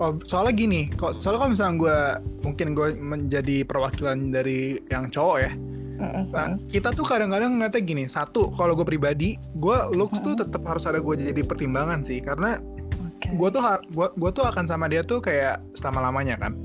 Oh, 0.00 0.16
soalnya 0.24 0.56
gini 0.56 0.88
kok 0.96 1.12
soalnya 1.12 1.44
kalau 1.44 1.52
misalnya 1.52 1.76
gue 1.76 1.98
mungkin 2.48 2.66
gue 2.72 2.88
menjadi 2.96 3.56
perwakilan 3.68 4.32
dari 4.32 4.80
yang 4.88 5.12
cowok 5.12 5.38
ya. 5.44 5.52
Nah, 6.32 6.58
kita 6.66 6.90
tuh 6.90 7.06
kadang-kadang 7.06 7.60
ngeliatnya 7.60 7.82
gini. 7.84 8.04
Satu 8.10 8.50
kalau 8.56 8.74
gue 8.74 8.82
pribadi 8.82 9.38
gue 9.60 9.76
looks 9.94 10.18
tuh 10.24 10.34
tetap 10.34 10.64
harus 10.66 10.82
ada 10.88 10.98
gue 10.98 11.14
jadi 11.14 11.44
pertimbangan 11.46 12.02
sih. 12.02 12.18
Karena 12.18 12.58
Oke. 12.98 13.28
gue 13.38 13.48
tuh 13.54 13.62
gua, 13.94 14.10
gua 14.18 14.30
tuh 14.34 14.42
akan 14.48 14.66
sama 14.66 14.90
dia 14.90 15.06
tuh 15.06 15.22
kayak 15.22 15.62
selama 15.78 16.10
lamanya 16.10 16.40
kan. 16.40 16.56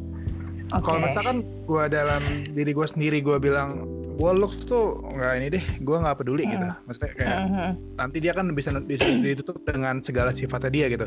Oke. 0.73 0.83
kalau 0.83 0.99
misalkan 0.99 1.47
gue 1.63 1.83
dalam 1.87 2.23
diri 2.51 2.71
gue 2.75 2.87
sendiri 2.87 3.23
gue 3.23 3.37
bilang 3.39 3.87
gue 4.17 4.31
looks 4.33 4.65
tuh 4.65 4.97
nggak 5.13 5.31
ini 5.37 5.47
deh 5.53 5.63
gue 5.85 5.97
nggak 5.97 6.17
peduli 6.17 6.49
gitu. 6.49 6.65
Maksudnya 6.89 7.11
kayak 7.13 7.37
Mhm. 7.45 7.69
nanti 7.95 8.17
dia 8.17 8.33
kan 8.33 8.49
bisa 8.51 8.73
bisa 8.81 9.05
ditutup 9.05 9.61
dengan 9.61 10.01
segala 10.01 10.33
sifatnya 10.33 10.73
dia 10.73 10.85
gitu. 10.89 11.05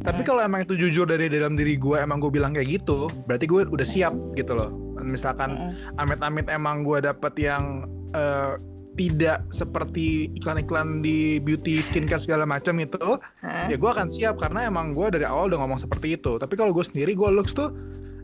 Tapi 0.00 0.22
kalau 0.22 0.40
emang 0.40 0.64
itu 0.64 0.72
jujur 0.72 1.04
dari 1.04 1.28
dalam 1.28 1.52
diri 1.52 1.76
gue 1.76 2.00
emang 2.00 2.16
gue 2.16 2.32
bilang 2.32 2.56
kayak 2.56 2.80
gitu 2.80 3.12
berarti 3.28 3.44
gue 3.44 3.68
udah 3.68 3.86
siap 3.86 4.16
gitu 4.34 4.56
loh. 4.56 4.72
Misalkan 4.96 5.54
amit-amit 5.96 6.48
emang 6.48 6.80
gue 6.82 6.98
dapet 6.98 7.36
yang 7.36 7.84
eh, 8.16 8.56
tidak 8.96 9.44
seperti 9.52 10.32
iklan-iklan 10.32 11.04
di 11.04 11.36
beauty 11.36 11.84
skincare 11.84 12.16
segala 12.16 12.48
macam 12.48 12.80
itu 12.80 13.20
ya 13.68 13.76
gue 13.76 13.90
akan 13.92 14.08
siap 14.08 14.40
karena 14.40 14.64
emang 14.64 14.96
gue 14.96 15.12
dari 15.12 15.28
awal 15.28 15.52
udah 15.52 15.60
ngomong 15.60 15.76
seperti 15.76 16.16
itu. 16.16 16.40
Tapi 16.40 16.56
kalau 16.56 16.72
gue 16.72 16.80
sendiri 16.80 17.12
gue 17.12 17.28
looks 17.28 17.52
tuh 17.52 17.76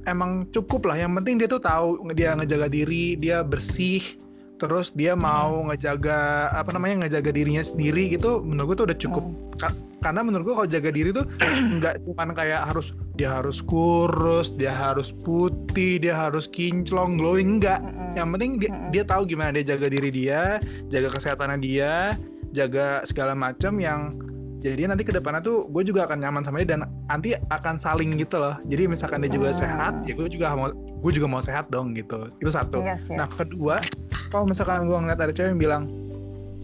emang 0.08 0.48
cukup 0.48 0.88
lah. 0.88 0.96
Yang 0.96 1.12
penting 1.20 1.34
dia 1.36 1.48
tuh 1.50 1.60
tahu 1.60 1.88
dia 2.16 2.32
ngejaga 2.32 2.72
diri 2.72 3.20
dia 3.20 3.44
bersih 3.44 4.00
terus 4.62 4.95
dia 4.95 5.19
mau 5.19 5.66
ngejaga 5.66 6.47
apa 6.54 6.71
namanya 6.71 7.07
ngejaga 7.07 7.35
dirinya 7.35 7.66
sendiri 7.66 8.14
gitu 8.14 8.38
menurut 8.47 8.73
gue 8.73 8.76
tuh 8.78 8.87
udah 8.95 8.99
cukup 9.02 9.25
Hmm. 9.62 9.78
karena 10.02 10.21
menurut 10.26 10.42
gue 10.42 10.54
kalau 10.59 10.71
jaga 10.71 10.90
diri 10.90 11.11
tuh 11.14 11.23
nggak 11.78 12.02
cuman 12.02 12.35
kayak 12.35 12.66
harus 12.66 12.90
dia 13.14 13.31
harus 13.38 13.62
kurus 13.62 14.50
dia 14.59 14.75
harus 14.75 15.14
putih 15.23 16.02
dia 16.02 16.19
harus 16.19 16.50
kinclong 16.50 17.14
glowing 17.14 17.61
enggak 17.61 17.78
Mm-mm. 17.78 18.19
yang 18.19 18.35
penting 18.35 18.59
dia, 18.59 18.71
Mm-mm. 18.75 18.90
dia 18.90 19.04
tahu 19.07 19.23
gimana 19.28 19.54
dia 19.54 19.76
jaga 19.76 19.87
diri 19.87 20.11
dia 20.11 20.59
jaga 20.90 21.14
kesehatannya 21.14 21.59
dia 21.62 22.19
jaga 22.50 23.07
segala 23.07 23.38
macam 23.38 23.78
yang 23.78 24.19
jadi 24.62 24.87
nanti 24.87 25.02
ke 25.02 25.11
depannya 25.11 25.42
tuh 25.42 25.66
gue 25.66 25.83
juga 25.83 26.07
akan 26.07 26.19
nyaman 26.19 26.42
sama 26.42 26.62
dia 26.62 26.73
dan 26.73 26.81
nanti 27.04 27.35
akan 27.50 27.75
saling 27.76 28.14
gitu 28.14 28.38
loh. 28.38 28.54
Jadi 28.64 28.87
misalkan 28.87 29.21
dia 29.21 29.31
juga 29.31 29.50
Hmm. 29.50 29.59
sehat 29.59 29.95
ya 30.02 30.14
gue 30.14 30.28
juga 30.28 30.54
mau 30.54 30.71
gue 30.73 31.12
juga 31.12 31.26
mau 31.26 31.42
sehat 31.42 31.66
dong 31.69 31.92
gitu. 31.92 32.31
Itu 32.38 32.49
satu. 32.49 32.78
Iya, 32.78 32.95
iya. 33.02 33.16
nah 33.19 33.26
kedua 33.26 33.83
kalau 34.28 34.47
misalkan 34.47 34.87
gue 34.87 34.95
ngeliat 34.95 35.19
ada 35.19 35.31
cewek 35.31 35.50
yang 35.50 35.61
bilang 35.61 35.83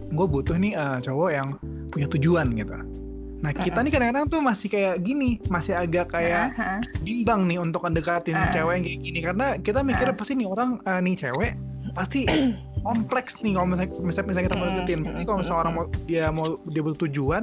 gue 0.09 0.27
butuh 0.27 0.55
nih 0.55 0.73
eh, 0.73 0.99
cowok 1.03 1.29
yang 1.29 1.49
punya 1.89 2.07
tujuan 2.09 2.55
gitu. 2.55 2.73
Nah 3.39 3.53
kita 3.53 3.79
nih 3.81 3.93
kadang-kadang 3.93 4.27
tuh 4.27 4.41
masih 4.41 4.67
kayak 4.67 4.95
gini 5.01 5.39
masih 5.47 5.75
agak 5.75 6.11
kayak 6.11 6.55
bimbang 7.01 7.47
nih 7.47 7.59
untuk 7.59 7.83
mendekatin 7.83 8.35
Ah. 8.35 8.49
cewek 8.49 8.73
yang 8.75 8.85
kayak 8.85 9.01
gini. 9.01 9.19
Karena 9.21 9.47
kita 9.57 9.83
mikirnya 9.83 10.15
Ah. 10.15 10.19
pasti 10.19 10.33
nih 10.35 10.47
orang 10.47 10.79
eh, 10.81 11.01
nih 11.01 11.15
cewek 11.19 11.53
pasti 11.93 12.31
kompleks 12.87 13.43
nih 13.43 13.53
kalau 13.53 13.67
misalnya 13.69 13.91
misalnya, 14.23 14.47
kita 14.47 14.57
mau 14.57 14.67
deketin. 14.71 15.01
pasti 15.03 15.23
kalau 15.25 15.39
misalnya 15.39 15.61
orang 15.61 15.75
mau 15.75 15.85
dia 16.05 16.25
mau 16.29 16.47
dia 16.65 16.81
butuh 16.81 17.01
tujuan 17.05 17.43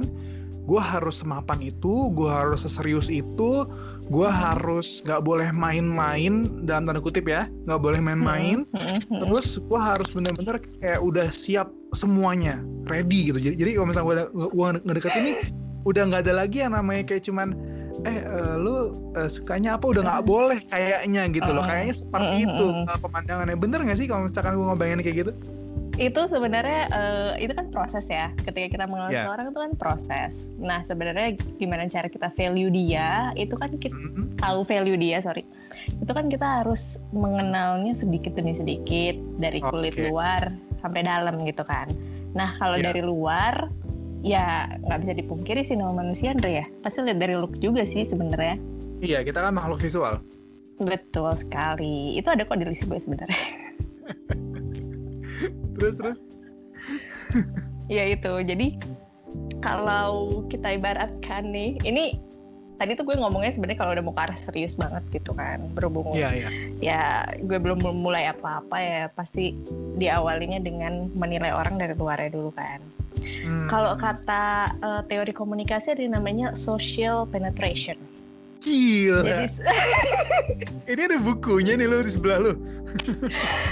gue 0.66 0.82
harus 0.82 1.22
semapan 1.22 1.70
itu 1.70 2.10
gue 2.10 2.26
harus 2.26 2.66
seserius 2.66 3.06
itu 3.06 3.64
gue 4.06 4.28
harus 4.30 5.02
nggak 5.02 5.22
boleh 5.22 5.50
main-main 5.50 6.46
dalam 6.62 6.86
tanda 6.86 7.02
kutip 7.02 7.26
ya 7.26 7.46
nggak 7.66 7.80
boleh 7.82 7.98
main-main. 8.02 8.62
Mm-mm. 8.70 8.98
terus 9.22 9.58
gue 9.58 9.80
harus 9.80 10.06
bener-bener 10.14 10.62
kayak 10.82 11.02
udah 11.02 11.30
siap 11.30 11.70
semuanya 11.94 12.62
ready 12.86 13.30
gitu. 13.30 13.38
Jadi 13.38 13.54
jadi 13.58 13.70
kalau 13.78 13.86
misalnya 13.90 14.06
gue 14.30 14.46
gue 14.50 14.68
ngedeketin 14.86 15.22
ini 15.22 15.32
udah 15.86 16.02
nggak 16.10 16.22
ada 16.26 16.34
lagi 16.34 16.58
yang 16.66 16.74
namanya 16.74 17.02
kayak 17.06 17.22
cuman 17.26 17.54
eh 18.04 18.22
eh, 18.22 18.54
lu 18.60 18.94
eh, 19.18 19.26
sukanya 19.26 19.74
apa? 19.74 19.90
Udah 19.90 20.02
nggak 20.06 20.22
boleh 20.26 20.58
kayaknya 20.70 21.22
gitu 21.30 21.50
loh. 21.50 21.62
Mm. 21.66 21.70
kayaknya 21.70 21.94
seperti 21.94 22.34
Mm, 22.36 22.44
itu 22.46 22.66
eh, 22.86 22.98
pemandangannya. 23.02 23.56
Bener 23.58 23.78
nggak 23.82 23.98
sih 23.98 24.06
kalau 24.06 24.26
misalkan 24.26 24.54
gue 24.54 24.66
ngebayangin 24.70 25.02
kayak 25.02 25.16
gitu 25.26 25.32
itu 25.96 26.20
sebenarnya 26.28 26.82
eh, 26.88 27.32
itu 27.40 27.52
kan 27.52 27.72
proses 27.72 28.04
ya 28.06 28.28
ketika 28.44 28.68
kita 28.70 28.84
mengenal 28.84 29.08
Ya. 29.08 29.24
seseorang 29.24 29.46
itu 29.48 29.58
kan 29.58 29.72
proses 29.74 30.32
nah 30.56 30.84
sebenarnya 30.84 31.28
gimana 31.56 31.88
cara 31.88 32.06
kita 32.06 32.28
value 32.30 32.68
dia 32.68 33.32
itu 33.34 33.54
kan 33.54 33.72
kita 33.74 33.96
Mm, 33.96 34.36
tahu 34.36 34.60
value 34.62 34.96
dia 34.96 35.18
sorry 35.18 35.48
itu 35.96 36.12
kan 36.12 36.28
kita 36.28 36.60
harus 36.60 37.00
mengenalnya 37.10 37.92
sedikit 37.92 38.36
demi 38.36 38.52
sedikit 38.52 39.16
dari 39.36 39.58
kulit 39.58 39.96
Oke. 39.96 40.04
luar 40.06 40.52
sampai 40.78 41.00
dalam 41.00 41.40
gitu 41.42 41.64
kan 41.64 41.88
nah 42.32 42.52
kalau 42.54 42.76
Ya. 42.76 42.92
dari 42.92 43.00
luar 43.00 43.72
ya 44.20 44.68
nggak 44.82 45.00
bisa 45.00 45.12
dipungkiri 45.14 45.62
sih 45.62 45.74
nama 45.74 45.94
manusia 45.94 46.30
Andre 46.30 46.50
ya 46.54 46.66
pasti 46.82 47.00
lihat 47.00 47.16
dari 47.16 47.32
look 47.34 47.56
juga 47.56 47.82
sih 47.82 48.04
sebenarnya 48.04 48.60
iya 49.00 49.20
kita 49.20 49.40
kan 49.40 49.52
makhluk 49.52 49.80
visual 49.80 50.20
Betul 50.76 51.32
sekali. 51.32 52.20
Itu 52.20 52.28
ada 52.28 52.44
kok 52.44 52.60
di 52.60 52.68
list 52.68 52.84
gue 52.84 53.00
sebenarnya. 53.00 53.32
terus 55.76 55.94
terus 55.98 56.18
ya 57.86 58.04
itu. 58.06 58.32
Jadi 58.42 58.78
kalau 59.60 60.44
kita 60.46 60.76
ibaratkan 60.78 61.50
nih, 61.50 61.76
ini 61.82 62.16
tadi 62.76 62.92
tuh 62.92 63.08
gue 63.08 63.16
ngomongnya 63.16 63.56
sebenarnya 63.56 63.80
kalau 63.80 63.92
udah 63.96 64.04
mau 64.04 64.12
ke 64.12 64.22
arah 64.28 64.36
serius 64.36 64.76
banget 64.76 65.00
gitu 65.08 65.32
kan 65.32 65.64
berhubung 65.72 66.12
Iya, 66.12 66.28
iya. 66.36 66.48
ya 66.84 67.02
gue 67.40 67.56
belum 67.56 67.80
mulai 67.80 68.28
apa-apa 68.28 68.76
ya 68.76 69.02
pasti 69.16 69.56
diawalinya 69.96 70.60
dengan 70.60 71.08
menilai 71.16 71.56
orang 71.56 71.80
dari 71.80 71.96
luarnya 71.96 72.30
dulu 72.36 72.52
kan. 72.52 72.84
Hmm. 73.24 73.68
Kalau 73.72 73.96
kata 73.96 74.76
eh, 74.76 75.02
teori 75.08 75.32
komunikasi 75.32 75.96
ada 75.96 76.04
namanya 76.04 76.52
social 76.52 77.24
penetration. 77.24 77.96
Gila. 78.66 79.46
Jadi 79.46 79.46
Ini 80.90 81.00
ada 81.06 81.18
bukunya 81.22 81.78
nih 81.78 81.86
lo 81.86 82.02
di 82.02 82.10
sebelah 82.10 82.38
lo. 82.42 82.52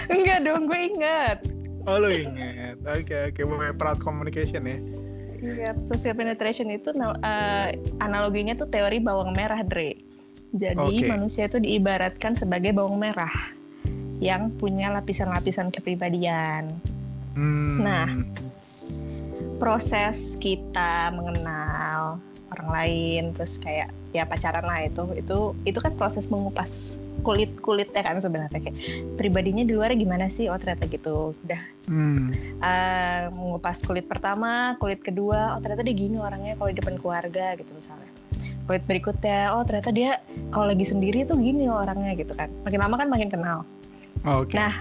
enggak 0.07 0.47
dong 0.47 0.71
gue 0.71 0.81
ingat. 0.95 1.39
Oh 1.91 1.99
lo 1.99 2.09
inget. 2.15 2.79
Oke 2.87 3.35
oke. 3.35 3.41
Boleh 3.43 3.75
proud 3.75 3.99
communication 3.99 4.63
ya. 4.65 4.79
Iya, 5.45 5.77
social 5.77 6.17
penetration 6.17 6.73
itu 6.73 6.89
eh, 7.21 7.77
analoginya 8.01 8.57
tuh 8.57 8.71
teori 8.73 8.97
bawang 8.97 9.37
merah, 9.37 9.61
Dre. 9.61 10.01
Jadi 10.55 11.05
Oke. 11.05 11.11
manusia 11.11 11.51
itu 11.51 11.59
diibaratkan 11.61 12.39
sebagai 12.39 12.73
bawang 12.73 12.97
merah 12.97 13.35
yang 14.23 14.55
punya 14.57 14.89
lapisan-lapisan 14.95 15.75
kepribadian. 15.75 16.79
Hmm. 17.35 17.83
Nah. 17.83 18.09
Proses 19.59 20.35
kita 20.43 21.15
mengenal 21.15 22.19
orang 22.55 22.71
lain, 22.71 23.23
terus 23.35 23.59
kayak 23.59 23.91
ya 24.15 24.23
pacaran 24.23 24.63
lah 24.63 24.87
itu, 24.87 25.03
itu 25.19 25.39
itu 25.67 25.79
kan 25.83 25.93
proses 25.99 26.31
mengupas 26.31 26.95
kulit 27.25 27.51
kulitnya 27.65 28.05
kan 28.05 28.21
sebenarnya 28.21 28.61
kayak 28.61 28.77
pribadinya 29.17 29.65
di 29.65 29.73
luarnya 29.73 29.97
gimana 29.97 30.27
sih? 30.29 30.47
Oh 30.53 30.59
ternyata 30.61 30.87
gitu. 30.87 31.33
Udah 31.47 31.75
Hmm. 31.85 32.33
eh, 32.65 33.29
mengupas 33.29 33.85
kulit 33.85 34.09
pertama, 34.09 34.81
kulit 34.81 35.05
kedua, 35.05 35.53
oh 35.53 35.61
ternyata 35.61 35.85
dia 35.85 35.93
gini 35.93 36.17
orangnya 36.17 36.57
kalau 36.57 36.73
di 36.73 36.81
depan 36.81 36.97
keluarga 36.97 37.53
gitu 37.61 37.69
misalnya. 37.77 38.09
Kulit 38.65 38.85
berikutnya, 38.89 39.53
oh 39.53 39.61
ternyata 39.69 39.93
dia 39.93 40.11
kalau 40.49 40.73
lagi 40.73 40.89
sendiri 40.89 41.29
tuh 41.29 41.37
gini 41.37 41.69
orangnya 41.69 42.17
gitu 42.17 42.33
kan. 42.33 42.49
Makin 42.65 42.81
lama 42.81 42.97
kan 42.97 43.09
makin 43.13 43.29
kenal. 43.29 43.59
Oke. 44.25 44.57
Nah, 44.57 44.73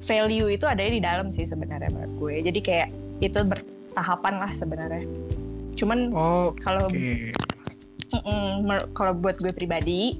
value 0.00 0.48
itu 0.48 0.64
ada 0.64 0.80
di 0.80 1.00
dalam 1.04 1.28
sih 1.28 1.44
sebenarnya 1.44 1.92
menurut 1.92 2.12
gue. 2.16 2.34
Jadi 2.48 2.60
kayak 2.64 2.88
itu 3.20 3.36
bertahapan 3.44 4.34
lah 4.40 4.52
sebenarnya. 4.56 5.04
Cuman 5.76 6.10
Oh, 6.12 6.50
kalau 6.58 6.90
mer- 8.60 8.90
kalau 8.92 9.12
buat 9.14 9.38
gue 9.38 9.52
pribadi 9.52 10.18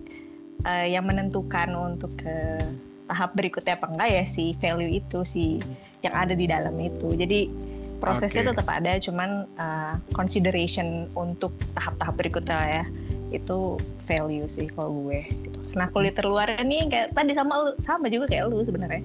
eh, 0.62 0.86
yang 0.92 1.08
menentukan 1.08 1.72
untuk 1.74 2.12
ke 2.20 2.62
tahap 3.10 3.34
berikutnya 3.34 3.74
apa 3.74 3.90
enggak 3.90 4.10
ya 4.12 4.24
si 4.24 4.54
value 4.62 5.02
itu 5.02 5.26
si 5.26 5.58
yang 6.00 6.14
ada 6.14 6.30
di 6.36 6.46
dalam 6.46 6.78
itu 6.78 7.18
jadi 7.18 7.50
prosesnya 7.98 8.46
Oke. 8.46 8.54
tetap 8.54 8.68
ada 8.70 8.92
cuman 9.02 9.30
eh, 9.58 9.94
consideration 10.14 11.10
untuk 11.18 11.50
tahap-tahap 11.74 12.14
berikutnya 12.14 12.60
ya 12.60 12.84
itu 13.30 13.78
value 14.06 14.46
sih 14.46 14.66
kalau 14.70 14.94
gue 15.06 15.22
gitu. 15.26 15.58
nah 15.74 15.86
kulit 15.90 16.14
terluar 16.14 16.50
nih 16.60 16.86
kayak 16.86 17.08
tadi 17.14 17.34
sama 17.34 17.54
lu 17.62 17.70
sama 17.82 18.06
juga 18.06 18.26
kayak 18.30 18.46
lu 18.50 18.62
sebenarnya 18.62 19.02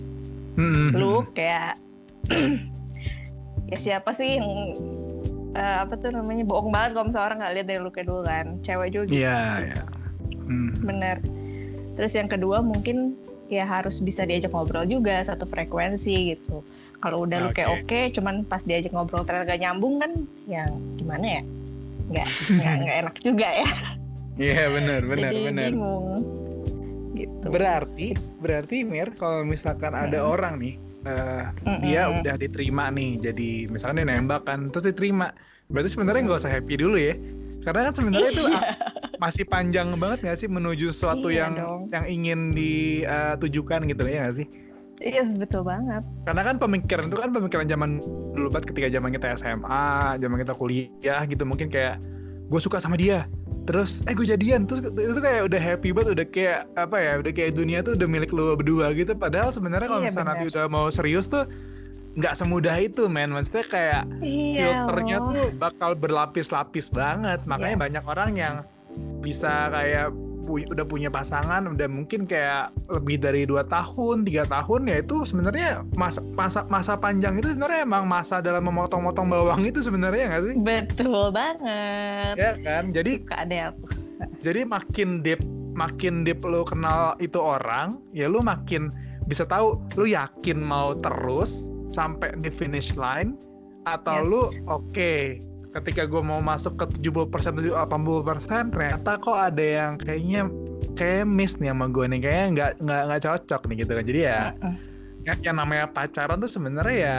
Hmm. 0.55 0.87
lu 0.95 1.19
kayak 1.35 1.75
ya 3.71 3.77
siapa 3.77 4.15
sih 4.15 4.39
yang 4.39 4.47
eh, 5.55 5.77
apa 5.81 5.93
tuh 5.95 6.11
namanya 6.11 6.43
bohong 6.43 6.69
banget 6.69 6.91
kalau 6.93 7.05
misalnya 7.07 7.25
orang 7.25 7.37
nggak 7.39 7.53
lihat 7.53 7.67
dari 7.67 7.79
lu 7.79 7.89
kayak 7.89 8.07
dulu 8.07 8.21
kan 8.21 8.45
cewek 8.61 8.89
juga 8.91 9.07
gitu 9.07 9.17
Iya, 9.17 9.33
pasti. 9.33 9.63
iya. 9.65 9.83
Hmm. 10.45 10.71
bener 10.79 11.17
terus 11.95 12.11
yang 12.13 12.27
kedua 12.27 12.59
mungkin 12.59 13.15
ya 13.47 13.63
harus 13.63 13.97
bisa 13.97 14.25
diajak 14.25 14.51
ngobrol 14.51 14.83
juga 14.83 15.21
satu 15.21 15.45
frekuensi 15.45 16.35
gitu 16.35 16.61
kalau 16.99 17.25
udah 17.25 17.39
lu 17.39 17.49
kayak 17.49 17.71
oke 17.71 17.99
cuman 18.13 18.43
pas 18.43 18.61
diajak 18.61 18.89
ngobrol 18.89 19.21
ternyata 19.21 19.47
gak 19.47 19.61
nyambung 19.61 19.97
kan 19.97 20.11
ya 20.45 20.65
gimana 20.97 21.39
ya 21.39 21.41
nggak 22.05 22.27
nggak 22.83 22.97
enak 23.01 23.15
juga 23.21 23.49
ya 23.49 23.69
Iya, 24.35 24.67
benar, 24.67 25.01
benar, 25.15 25.31
jadi 25.31 25.41
benar. 25.47 25.69
bingung 25.71 26.21
gitu 27.15 27.45
Berarti, 27.47 28.07
berarti 28.37 28.83
Mir, 28.83 29.15
kalau 29.15 29.41
misalkan 29.41 29.95
ada 29.95 30.19
Mm-mm. 30.19 30.33
orang 30.35 30.59
nih, 30.59 30.75
eh, 31.05 31.43
Mm-mm. 31.63 31.79
dia 31.79 32.09
udah 32.09 32.35
diterima 32.35 32.89
nih, 32.89 33.21
jadi 33.21 33.49
misalkan 33.69 34.01
dia 34.01 34.07
nembak 34.09 34.41
kan, 34.43 34.67
terus 34.69 34.89
diterima, 34.89 35.31
berarti 35.69 35.89
sebenarnya 35.93 36.21
nggak 36.25 36.41
usah 36.41 36.51
happy 36.51 36.75
dulu 36.75 36.97
ya, 36.97 37.13
karena 37.61 37.89
kan 37.89 37.93
sebenarnya 37.93 38.29
itu 38.31 38.43
Iya. 38.45 38.61
masih 39.15 39.45
panjang 39.45 39.95
banget 39.95 40.19
nggak 40.21 40.37
sih 40.37 40.49
menuju 40.49 40.91
sesuatu 40.91 41.29
Iya 41.29 41.47
yang 41.47 41.53
dong. 41.55 41.81
yang 41.89 42.05
ingin 42.05 42.39
ditujukan 42.51 43.87
gitu 43.87 44.03
ya 44.05 44.27
nggak 44.27 44.35
sih? 44.35 44.47
iya 44.97 45.23
betul 45.35 45.61
banget 45.61 46.01
Karena 46.23 46.41
kan 46.41 46.55
pemikiran 46.55 47.05
itu 47.05 47.17
kan 47.19 47.29
pemikiran 47.29 47.67
zaman 47.67 47.89
dulu 48.31 48.47
banget 48.49 48.71
ketika 48.71 48.87
zaman 48.89 49.11
kita 49.11 49.27
SMA, 49.35 49.85
zaman 50.17 50.37
kita 50.39 50.53
kuliah 50.55 51.21
gitu 51.23 51.43
mungkin 51.43 51.67
kayak 51.67 51.99
gue 52.45 52.59
suka 52.59 52.79
sama 52.79 52.95
dia, 52.95 53.27
terus 53.65 54.05
eh 54.05 54.13
gue 54.13 54.23
jadian, 54.23 54.69
terus 54.69 54.79
itu 54.85 55.19
kayak 55.19 55.49
udah 55.49 55.61
happy 55.61 55.89
banget, 55.89 56.09
udah 56.21 56.27
kayak 56.29 56.59
apa 56.77 56.97
ya, 57.01 57.11
udah 57.17 57.31
kayak 57.33 57.51
dunia 57.53 57.81
tuh 57.81 57.97
udah 57.97 58.07
milik 58.07 58.29
lu 58.29 58.53
berdua 58.53 58.93
gitu. 58.93 59.17
Padahal 59.17 59.49
sebenarnya 59.49 59.89
kalau 59.89 60.01
Iya, 60.05 60.07
misalnya 60.09 60.29
nanti 60.31 60.45
udah 60.53 60.65
mau 60.69 60.85
serius 60.87 61.25
tuh 61.25 61.49
nggak 62.15 62.33
semudah 62.37 62.75
itu, 62.79 63.09
men. 63.09 63.33
Maksudnya 63.33 63.65
kayak 63.67 64.03
iya 64.23 64.85
filternya 64.87 65.17
loh. 65.19 65.29
tuh 65.33 65.45
bakal 65.57 65.91
berlapis-lapis 65.97 66.87
banget. 66.87 67.41
Makanya 67.43 67.75
Iya. 67.75 67.83
banyak 67.89 68.03
orang 68.05 68.31
yang 68.37 68.55
bisa 69.19 69.67
kayak 69.73 70.13
pu- 70.45 70.63
udah 70.63 70.85
punya 70.85 71.09
pasangan, 71.09 71.65
udah 71.65 71.89
mungkin 71.89 72.23
kayak 72.23 72.69
lebih 72.87 73.17
dari 73.17 73.43
dua 73.43 73.65
tahun, 73.65 74.23
tiga 74.23 74.45
tahun 74.45 74.85
ya 74.85 75.01
itu 75.01 75.25
sebenarnya 75.25 75.81
masa 75.93 76.21
masa 76.33 76.63
masa 76.65 76.93
panjang 76.95 77.35
itu 77.35 77.51
sebenarnya 77.51 77.83
emang 77.83 78.05
masa 78.05 78.39
dalam 78.39 78.63
memotong-motong 78.63 79.25
bawang 79.25 79.65
itu 79.65 79.81
sebenarnya 79.81 80.29
nggak 80.29 80.43
sih? 80.45 80.55
betul 80.57 81.33
banget 81.33 82.35
Ya 82.37 82.53
kan. 82.61 82.93
Jadi 82.93 83.19
suka 83.19 83.39
deh 83.43 83.61
aku 83.65 83.85
jadi 84.45 84.61
makin 84.63 85.19
deep 85.19 85.41
makin 85.73 86.23
deep 86.23 86.39
lu 86.39 86.63
kenal 86.63 87.17
itu 87.17 87.35
orang, 87.35 87.99
ya 88.13 88.29
lu 88.29 88.39
makin 88.39 88.87
bisa 89.25 89.43
tahu 89.43 89.75
lu 89.97 90.05
yakin 90.05 90.55
mau 90.55 90.95
terus 90.95 91.67
sampai 91.89 92.31
di 92.39 92.47
finish 92.47 92.93
line 92.93 93.35
atau 93.83 94.21
Yes. 94.21 94.27
lu 94.27 94.41
oke 94.67 95.13
ketika 95.75 96.07
gue 96.07 96.21
mau 96.23 96.39
masuk 96.39 96.79
ke 96.79 96.85
70% 97.03 97.59
80% 97.59 98.71
ternyata 98.71 99.11
kok 99.19 99.35
ada 99.35 99.59
yang 99.63 99.99
kayaknya 99.99 100.47
kayak 100.95 101.27
miss 101.27 101.59
nih 101.59 101.75
sama 101.75 101.91
gue 101.91 102.07
nih 102.07 102.19
kayaknya 102.23 102.47
nggak 102.55 102.71
nggak 102.79 103.01
nggak 103.11 103.21
cocok 103.27 103.61
nih 103.67 103.75
gitu 103.83 103.91
kan 103.91 104.03
jadi 104.07 104.19
ya 104.23 104.39
Mm-mm. 104.55 104.73
yang, 105.27 105.37
yang 105.43 105.55
namanya 105.59 105.85
pacaran 105.91 106.39
tuh 106.39 106.47
sebenarnya 106.47 106.95
ya 106.95 107.17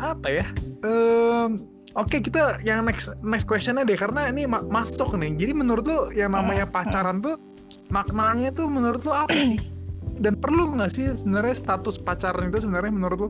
apa 0.00 0.28
ya 0.32 0.46
Em, 0.80 1.68
Oke 1.98 2.22
kita 2.22 2.62
yang 2.62 2.86
next 2.86 3.10
next 3.20 3.50
questionnya 3.50 3.82
deh 3.82 3.98
karena 3.98 4.30
ini 4.30 4.46
ma- 4.46 4.62
masuk 4.62 5.10
nih. 5.18 5.34
Jadi 5.34 5.52
menurut 5.58 5.82
lu 5.82 5.98
yang 6.14 6.30
namanya 6.30 6.62
pacaran 6.62 7.18
tuh 7.18 7.34
maknanya 7.90 8.54
tuh 8.54 8.70
menurut 8.70 9.02
lu 9.02 9.10
apa 9.10 9.34
sih? 9.34 9.58
Dan 10.22 10.38
perlu 10.38 10.78
nggak 10.78 10.90
sih 10.94 11.10
sebenarnya 11.18 11.58
status 11.58 11.98
pacaran 11.98 12.54
itu 12.54 12.62
sebenarnya 12.62 12.94
menurut 12.94 13.18
lu 13.26 13.28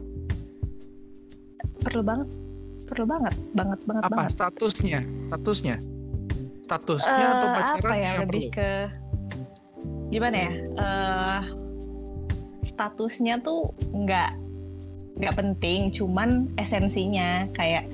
perlu 1.80 2.04
banget 2.04 2.28
perlu 2.90 3.07
banget 3.07 3.35
banget 3.55 3.79
banget 3.87 4.03
apa 4.05 4.12
banget 4.12 4.33
statusnya? 4.35 5.00
Statusnya? 5.24 5.76
Statusnya 6.66 7.26
atau 7.31 7.46
Eh, 7.46 7.55
pacaran 7.55 7.87
apa 7.87 7.94
ya 7.94 8.03
yang 8.03 8.16
lebih 8.26 8.44
perlu? 8.44 8.57
ke 8.57 8.70
gimana 10.11 10.37
ya 10.37 10.50
eh 10.76 11.42
statusnya 12.62 13.38
tuh 13.40 13.70
nggak 13.92 14.31
nggak 15.18 15.35
penting 15.37 15.90
cuman 15.90 16.50
esensinya 16.57 17.46
kayak 17.53 17.87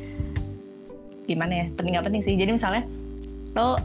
gimana 1.26 1.52
ya 1.60 1.66
penting 1.74 1.92
nggak 1.92 2.06
penting 2.06 2.22
sih 2.22 2.34
jadi 2.34 2.54
misalnya 2.54 2.86
lo 3.52 3.76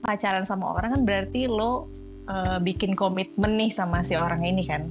pacaran 0.00 0.44
sama 0.44 0.76
orang 0.76 0.94
kan 0.94 1.02
berarti 1.02 1.48
lo 1.48 1.88
eh, 2.26 2.58
bikin 2.60 2.94
komitmen 2.94 3.56
nih 3.56 3.70
sama 3.70 4.02
si 4.02 4.14
orang 4.14 4.44
ini 4.44 4.62
kan 4.62 4.86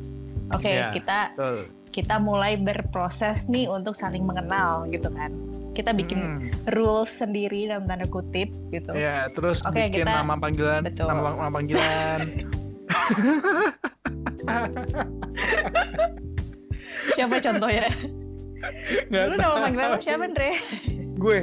oke 0.52 0.66
Iya. 0.66 0.92
kita 0.92 1.20
Betul. 1.38 1.58
kita 1.92 2.16
mulai 2.18 2.56
berproses 2.56 3.48
nih 3.48 3.68
untuk 3.68 3.94
saling 3.94 4.24
mengenal 4.24 4.88
gitu 4.90 5.08
kan 5.12 5.32
kita 5.82 5.91
bikin 5.91 6.20
Hmm. 6.22 6.39
rules 6.72 7.12
sendiri 7.12 7.65
dalam 7.65 7.86
tanda 7.86 8.06
kutip 8.06 8.50
gitu 8.70 8.91
Ya, 8.94 9.28
terus 9.32 9.60
Oke, 9.63 9.89
bikin 9.89 10.06
kita- 10.06 10.15
nama 10.15 10.36
panggilan, 10.36 10.82
Betul. 10.86 11.08
nama, 11.10 11.30
nama 11.36 11.52
panggilan. 11.52 12.20
siapa 17.12 17.36
contohnya 17.39 17.88
Nggak 19.10 19.24
Lu 19.26 19.36
nama 19.36 19.56
panggilan 19.60 19.88
lu 19.89 20.00
siapa, 20.00 20.24
Andre? 20.24 20.50
gue 21.17 21.39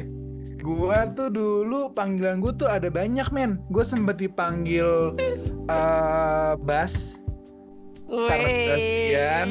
gue 0.59 0.99
tuh 1.15 1.29
dulu 1.29 1.93
panggilan 1.93 2.39
gue 2.39 2.53
tuh 2.53 2.67
ada 2.67 2.89
banyak 2.89 3.27
men 3.31 3.59
gue 3.69 3.83
sempet 3.83 4.17
dipanggil 4.19 5.15
eh 5.67 6.53
Bas 6.61 7.19
Karena 8.07 8.49
Sebastian. 8.49 9.47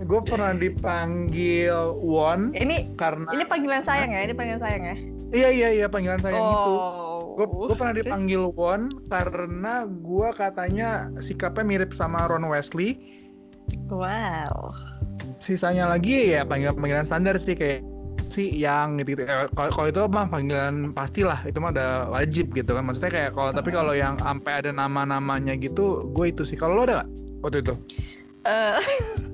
Gue 0.00 0.20
pernah 0.24 0.56
dipanggil 0.56 1.76
Won 2.00 2.56
Ini 2.56 2.96
karena 2.96 3.28
ini 3.30 3.44
panggilan 3.44 3.84
sayang 3.84 4.10
ya, 4.10 4.20
ini 4.24 4.32
panggilan 4.32 4.62
sayang 4.62 4.82
ya. 4.82 4.96
iya 5.30 5.48
iya 5.52 5.68
iya 5.70 5.86
panggilan 5.86 6.18
sayang 6.18 6.40
itu. 6.40 6.72
Oh. 6.72 7.36
gue 7.36 7.46
gue 7.46 7.76
pernah 7.76 7.94
dipanggil 7.94 8.48
Won 8.52 8.88
karena 9.06 9.84
gue 9.84 10.28
katanya 10.34 10.88
sikapnya 11.20 11.62
mirip 11.62 11.92
sama 11.92 12.26
Ron 12.26 12.48
Wesley 12.48 12.96
Wow. 13.86 14.74
sisanya 15.38 15.86
lagi 15.86 16.34
ya 16.34 16.42
panggilan 16.42 16.74
panggilan 16.74 17.06
standar 17.06 17.38
sih 17.38 17.54
kayak 17.54 17.86
si 18.30 18.46
yang 18.54 18.94
gitu 18.98 19.18
gitu 19.18 19.26
kalau 19.54 19.70
kalau 19.74 19.86
itu 19.90 20.00
mah 20.06 20.26
panggilan 20.26 20.90
pastilah 20.90 21.38
itu 21.44 21.58
mah 21.58 21.70
udah 21.70 21.90
wajib 22.10 22.50
gitu 22.50 22.74
kan. 22.74 22.86
Maksudnya 22.86 23.10
kayak 23.10 23.30
kalau 23.34 23.50
tapi 23.50 23.70
kalau 23.70 23.94
yang 23.94 24.14
sampai 24.18 24.62
ada 24.62 24.70
nama 24.70 25.02
namanya 25.02 25.54
gitu 25.54 26.06
gue 26.10 26.26
itu 26.30 26.42
sih. 26.42 26.54
Kalau 26.54 26.78
lo 26.78 26.82
ada 26.86 27.02
gak 27.02 27.08
waktu 27.42 27.58
itu? 27.62 27.74
Eh, 28.42 28.78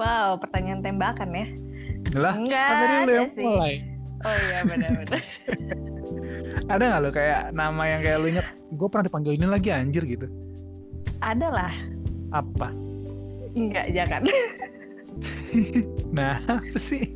wow, 0.00 0.34
pertanyaan 0.34 0.80
tembakan 0.80 1.28
ya. 1.30 1.46
lah 2.16 2.32
Enggak 2.34 2.64
kan 2.64 2.76
tadi 2.80 2.96
ada 2.98 3.12
yang 3.14 3.30
sih. 3.30 3.44
mulai 3.44 3.74
Oh 4.20 4.34
iya 4.42 4.58
benar-benar. 4.64 5.20
ada 6.72 6.82
nggak 6.82 7.00
lo 7.00 7.10
kayak 7.10 7.40
nama 7.52 7.82
yang 7.86 8.00
kayak 8.00 8.16
lo 8.16 8.26
inget 8.28 8.46
gue 8.70 8.86
pernah 8.86 9.04
dipanggil 9.06 9.32
ini 9.34 9.46
lagi 9.46 9.68
anjir 9.70 10.04
gitu 10.04 10.26
ada 11.20 11.48
lah. 11.50 11.72
apa 12.30 12.72
Enggak, 13.50 13.90
jangan. 13.90 14.22
nah 16.16 16.38
apa 16.46 16.76
sih 16.76 17.10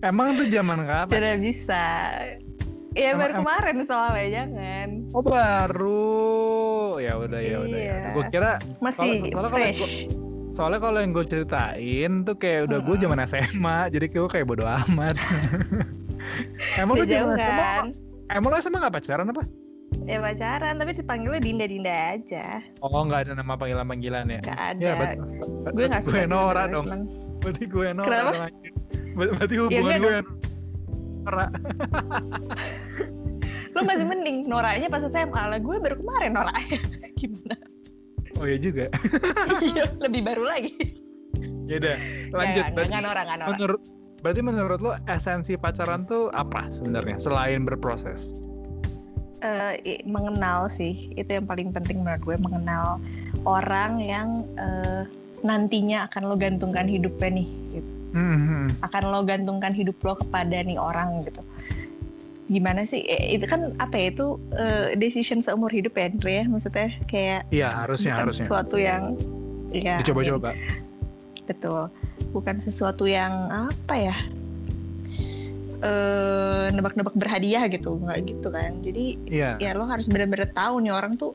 emang 0.00 0.34
tuh 0.34 0.46
zaman 0.46 0.82
kapan 0.82 1.12
Tidak 1.12 1.36
bisa. 1.40 1.84
Ya 2.92 3.08
Emang- 3.08 3.20
baru 3.22 3.32
kemarin 3.40 3.76
soalnya 3.82 4.26
jangan. 4.34 4.88
oh 5.10 5.22
baru 5.22 6.20
ya 6.98 7.16
udah 7.16 7.40
ya 7.40 7.56
udah 7.58 7.78
ya 7.78 7.94
Iya. 7.94 8.10
gue 8.10 8.24
kira 8.28 8.52
Masih 8.78 9.30
kalau 9.30 9.48
fresh. 9.48 9.78
gua- 9.78 10.08
soalnya 10.52 10.80
kalau 10.80 10.98
yang 10.98 11.10
gue 11.10 11.24
ceritain 11.24 12.12
tuh 12.22 12.36
kayak 12.36 12.66
udah 12.66 12.78
gue 12.78 12.94
Mm-mm. 12.94 13.04
zaman 13.08 13.18
SMA 13.22 13.78
jadi 13.88 14.06
gue 14.06 14.28
kayak 14.28 14.44
bodo 14.44 14.64
amat 14.64 15.16
emang 16.80 16.94
lu 16.94 17.04
zaman 17.04 17.34
SMA 17.34 17.72
emang 18.30 18.48
lu 18.48 18.56
SMA 18.58 18.78
gak 18.80 18.94
pacaran 18.94 19.28
apa 19.28 19.44
Ya 20.02 20.18
pacaran, 20.18 20.82
tapi 20.82 20.96
dipanggilnya 20.96 21.38
Dinda-Dinda 21.38 21.94
aja. 22.16 22.58
oh 22.80 23.04
nggak 23.06 23.28
ada 23.28 23.32
nama 23.36 23.54
panggilan 23.54 23.86
panggilan 23.86 24.24
ya 24.26 24.40
Gak 24.42 24.58
ada. 24.58 24.82
ya 24.82 24.92
berarti 24.96 25.16
gue 25.70 25.84
gak 25.86 26.02
suka 26.02 26.12
gue 26.12 26.24
Nora 26.26 26.62
dong 26.66 26.86
cuman- 26.88 27.06
berarti 27.38 27.64
gue 27.64 27.86
Nora 27.92 28.08
Kenapa? 28.08 28.32
dong 28.32 28.50
berarti 29.14 29.54
hubungan 29.54 29.78
enggak 29.78 30.00
gue 30.00 30.12
dong. 30.12 30.26
Nora 31.22 31.46
Lo 33.72 33.80
masih 33.82 34.04
mending 34.04 34.36
Noranya 34.44 34.84
pas 34.86 35.00
SMA 35.02 35.42
lah. 35.46 35.56
Gue 35.56 35.76
baru 35.78 35.96
kemarin 35.96 36.34
Noranya. 36.34 36.76
Gimana? 37.18 37.56
Oh 38.42 38.46
iya 38.46 38.58
juga 38.58 38.90
Iya, 39.62 39.86
lebih 40.00 40.22
baru 40.22 40.42
lagi. 40.44 40.74
ya 41.64 41.78
udah 41.78 41.96
lanjut 42.32 42.60
Gak, 42.60 42.72
berarti 42.74 42.90
gak 42.92 43.02
Nora. 43.02 43.22
menurut 43.48 43.80
berarti 44.18 44.40
menurut 44.40 44.78
lo 44.78 44.92
esensi 45.06 45.54
pacaran 45.54 46.02
tuh 46.04 46.26
apa 46.30 46.66
sebenarnya 46.68 47.16
selain 47.18 47.62
berproses 47.62 48.34
Eh, 49.40 49.74
i- 49.84 50.04
mengenal 50.06 50.70
sih 50.70 51.10
itu 51.12 51.26
yang 51.26 51.46
paling 51.46 51.70
penting 51.70 51.98
menurut 51.98 52.22
gue 52.22 52.36
mengenal 52.38 53.02
orang 53.42 53.98
yang 53.98 54.28
eh, 54.54 55.02
nantinya 55.42 56.06
akan 56.06 56.22
lo 56.24 56.34
gantungkan 56.36 56.86
hidupnya 56.86 57.42
nih 57.42 57.48
gitu. 57.72 57.90
Hmm, 58.14 58.70
akan 58.82 59.02
lo 59.04 59.20
gantungkan 59.22 59.74
hidup 59.74 59.98
lo 60.00 60.14
kepada 60.14 60.62
nih 60.62 60.78
orang 60.78 61.26
gitu 61.26 61.42
gimana 62.50 62.82
sih? 62.82 63.06
Eh, 63.06 63.38
itu 63.38 63.46
kan 63.46 63.74
apa 63.78 63.94
ya 63.94 64.06
itu 64.10 64.26
eh, 64.54 64.86
decision 64.98 65.38
seumur 65.44 65.70
hidup 65.70 65.94
ya 65.94 66.10
Andre 66.10 66.32
ya? 66.42 66.44
Maksudnya 66.48 66.88
kayak 67.06 67.42
iya 67.54 67.68
harusnya 67.70 68.18
bukan 68.18 68.22
harusnya. 68.26 68.44
sesuatu 68.46 68.76
yang 68.80 69.02
ya 69.70 69.96
dicoba-coba. 70.02 70.50
betul. 71.46 71.90
Bukan 72.32 72.56
sesuatu 72.62 73.04
yang 73.06 73.50
apa 73.50 73.94
ya 73.94 74.16
eh 75.82 76.70
nebak-nebak 76.70 77.18
berhadiah 77.18 77.66
gitu 77.66 77.98
nggak 77.98 78.18
gitu 78.30 78.48
kan. 78.50 78.78
Jadi 78.82 79.18
iya. 79.26 79.58
ya 79.58 79.74
lo 79.74 79.86
harus 79.86 80.06
benar-benar 80.06 80.54
tahu 80.54 80.78
nih 80.82 80.94
orang 80.94 81.18
tuh 81.18 81.34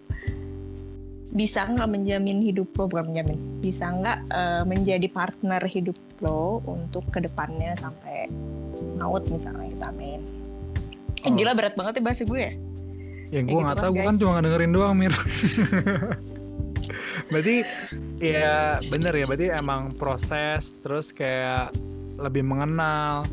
bisa 1.35 1.67
nggak 1.67 1.91
menjamin 1.91 2.39
hidup 2.39 2.71
lo? 2.79 2.87
Bukan 2.87 3.11
menjamin 3.11 3.39
bisa 3.59 3.91
nggak 3.91 4.19
eh, 4.31 4.63
menjadi 4.63 5.07
partner 5.11 5.59
hidup 5.67 5.99
lo 6.23 6.63
untuk 6.63 7.03
ke 7.11 7.19
depannya 7.19 7.75
sampai 7.75 8.31
maut 8.97 9.21
misalnya 9.29 9.69
kita 9.69 9.87
amin 9.93 10.36
eh, 11.27 11.31
gila 11.35 11.51
berat 11.53 11.75
banget 11.75 11.99
ya 11.99 12.03
bahasa 12.03 12.23
gue 12.23 12.39
ya? 12.39 12.53
Kayak 13.27 13.43
gue 13.43 13.51
gitu 13.51 13.59
nggak 13.59 13.75
kan, 13.75 13.83
tahu 13.83 13.91
gue 13.91 14.05
kan 14.07 14.15
cuma 14.15 14.31
ngedengerin 14.39 14.71
doang 14.71 14.93
mir. 14.95 15.13
Berarti 17.27 17.55
ya 18.23 18.79
bener 18.87 19.11
ya 19.11 19.25
berarti 19.27 19.47
emang 19.51 19.91
proses 19.99 20.71
terus 20.81 21.11
kayak 21.11 21.75
lebih 22.17 22.41
mengenal 22.41 23.27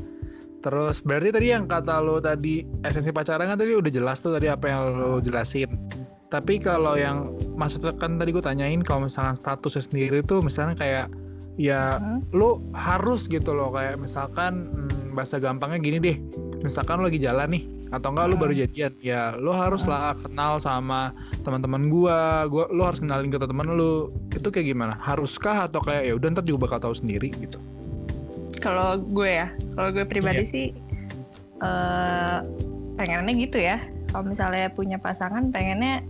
terus 0.60 0.98
berarti 1.04 1.30
tadi 1.30 1.46
yang 1.52 1.68
kata 1.68 2.00
lo 2.00 2.18
tadi 2.18 2.64
esensi 2.82 3.12
pacaran 3.12 3.46
kan 3.46 3.60
tadi 3.60 3.76
udah 3.76 3.92
jelas 3.92 4.18
tuh 4.24 4.34
tadi 4.34 4.50
apa 4.50 4.66
yang 4.66 4.98
lo 4.98 5.22
jelasin. 5.22 5.70
Tapi 6.32 6.58
kalau 6.58 6.98
yang 6.98 7.30
maksudnya 7.54 7.94
kan 7.94 8.18
tadi 8.18 8.34
gue 8.34 8.42
tanyain 8.42 8.82
kalau 8.82 9.06
misalkan 9.06 9.38
statusnya 9.38 9.86
sendiri 9.86 10.18
tuh 10.26 10.42
misalnya 10.42 10.74
kayak 10.74 11.06
ya 11.54 12.02
Hmm. 12.02 12.18
lo 12.34 12.58
harus 12.74 13.30
gitu 13.30 13.54
loh 13.54 13.70
kayak 13.70 13.94
misalkan 14.02 14.66
hmm, 14.74 15.14
bahasa 15.14 15.38
gampangnya 15.38 15.78
gini 15.78 15.98
deh. 16.02 16.16
Misalkan 16.66 16.98
lo 16.98 17.06
lagi 17.06 17.22
jalan 17.22 17.54
nih 17.54 17.62
atau 17.94 18.10
enggak 18.10 18.26
Hmm. 18.34 18.42
baru 18.42 18.54
jadian? 18.54 18.92
Ya 18.98 19.22
lo 19.34 19.54
harus 19.54 19.86
lah 19.86 20.18
kenal 20.18 20.58
sama 20.58 21.14
teman-teman 21.40 21.86
gua. 21.86 22.44
Gua 22.46 22.66
lo 22.68 22.82
harus 22.84 22.98
kenalin 22.98 23.30
ke 23.30 23.38
teman 23.38 23.70
lo 23.70 24.10
itu 24.30 24.48
kayak 24.50 24.66
gimana? 24.66 24.94
Haruskah 24.98 25.70
atau 25.70 25.78
kayak 25.78 26.02
ya 26.10 26.12
udah 26.14 26.28
ntar 26.34 26.44
juga 26.44 26.66
bakal 26.66 26.90
tahu 26.90 26.94
sendiri 26.98 27.30
gitu? 27.38 27.56
Kalau 28.58 28.96
gue 28.96 29.28
ya 29.28 29.48
kalau 29.76 29.92
gue 29.92 30.04
pribadi 30.04 30.42
Iya. 30.42 30.50
sih 30.50 30.66
eh 31.60 32.38
pengennya 32.96 33.32
gitu 33.36 33.58
ya. 33.58 33.78
Kalau 34.08 34.24
misalnya 34.24 34.70
punya 34.70 34.96
pasangan 34.96 35.50
pengennya 35.50 36.00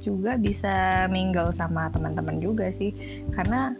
juga 0.00 0.40
bisa 0.40 1.04
mingle 1.12 1.52
sama 1.52 1.92
teman-teman 1.92 2.40
juga 2.40 2.72
sih. 2.72 2.94
Karena 3.32 3.74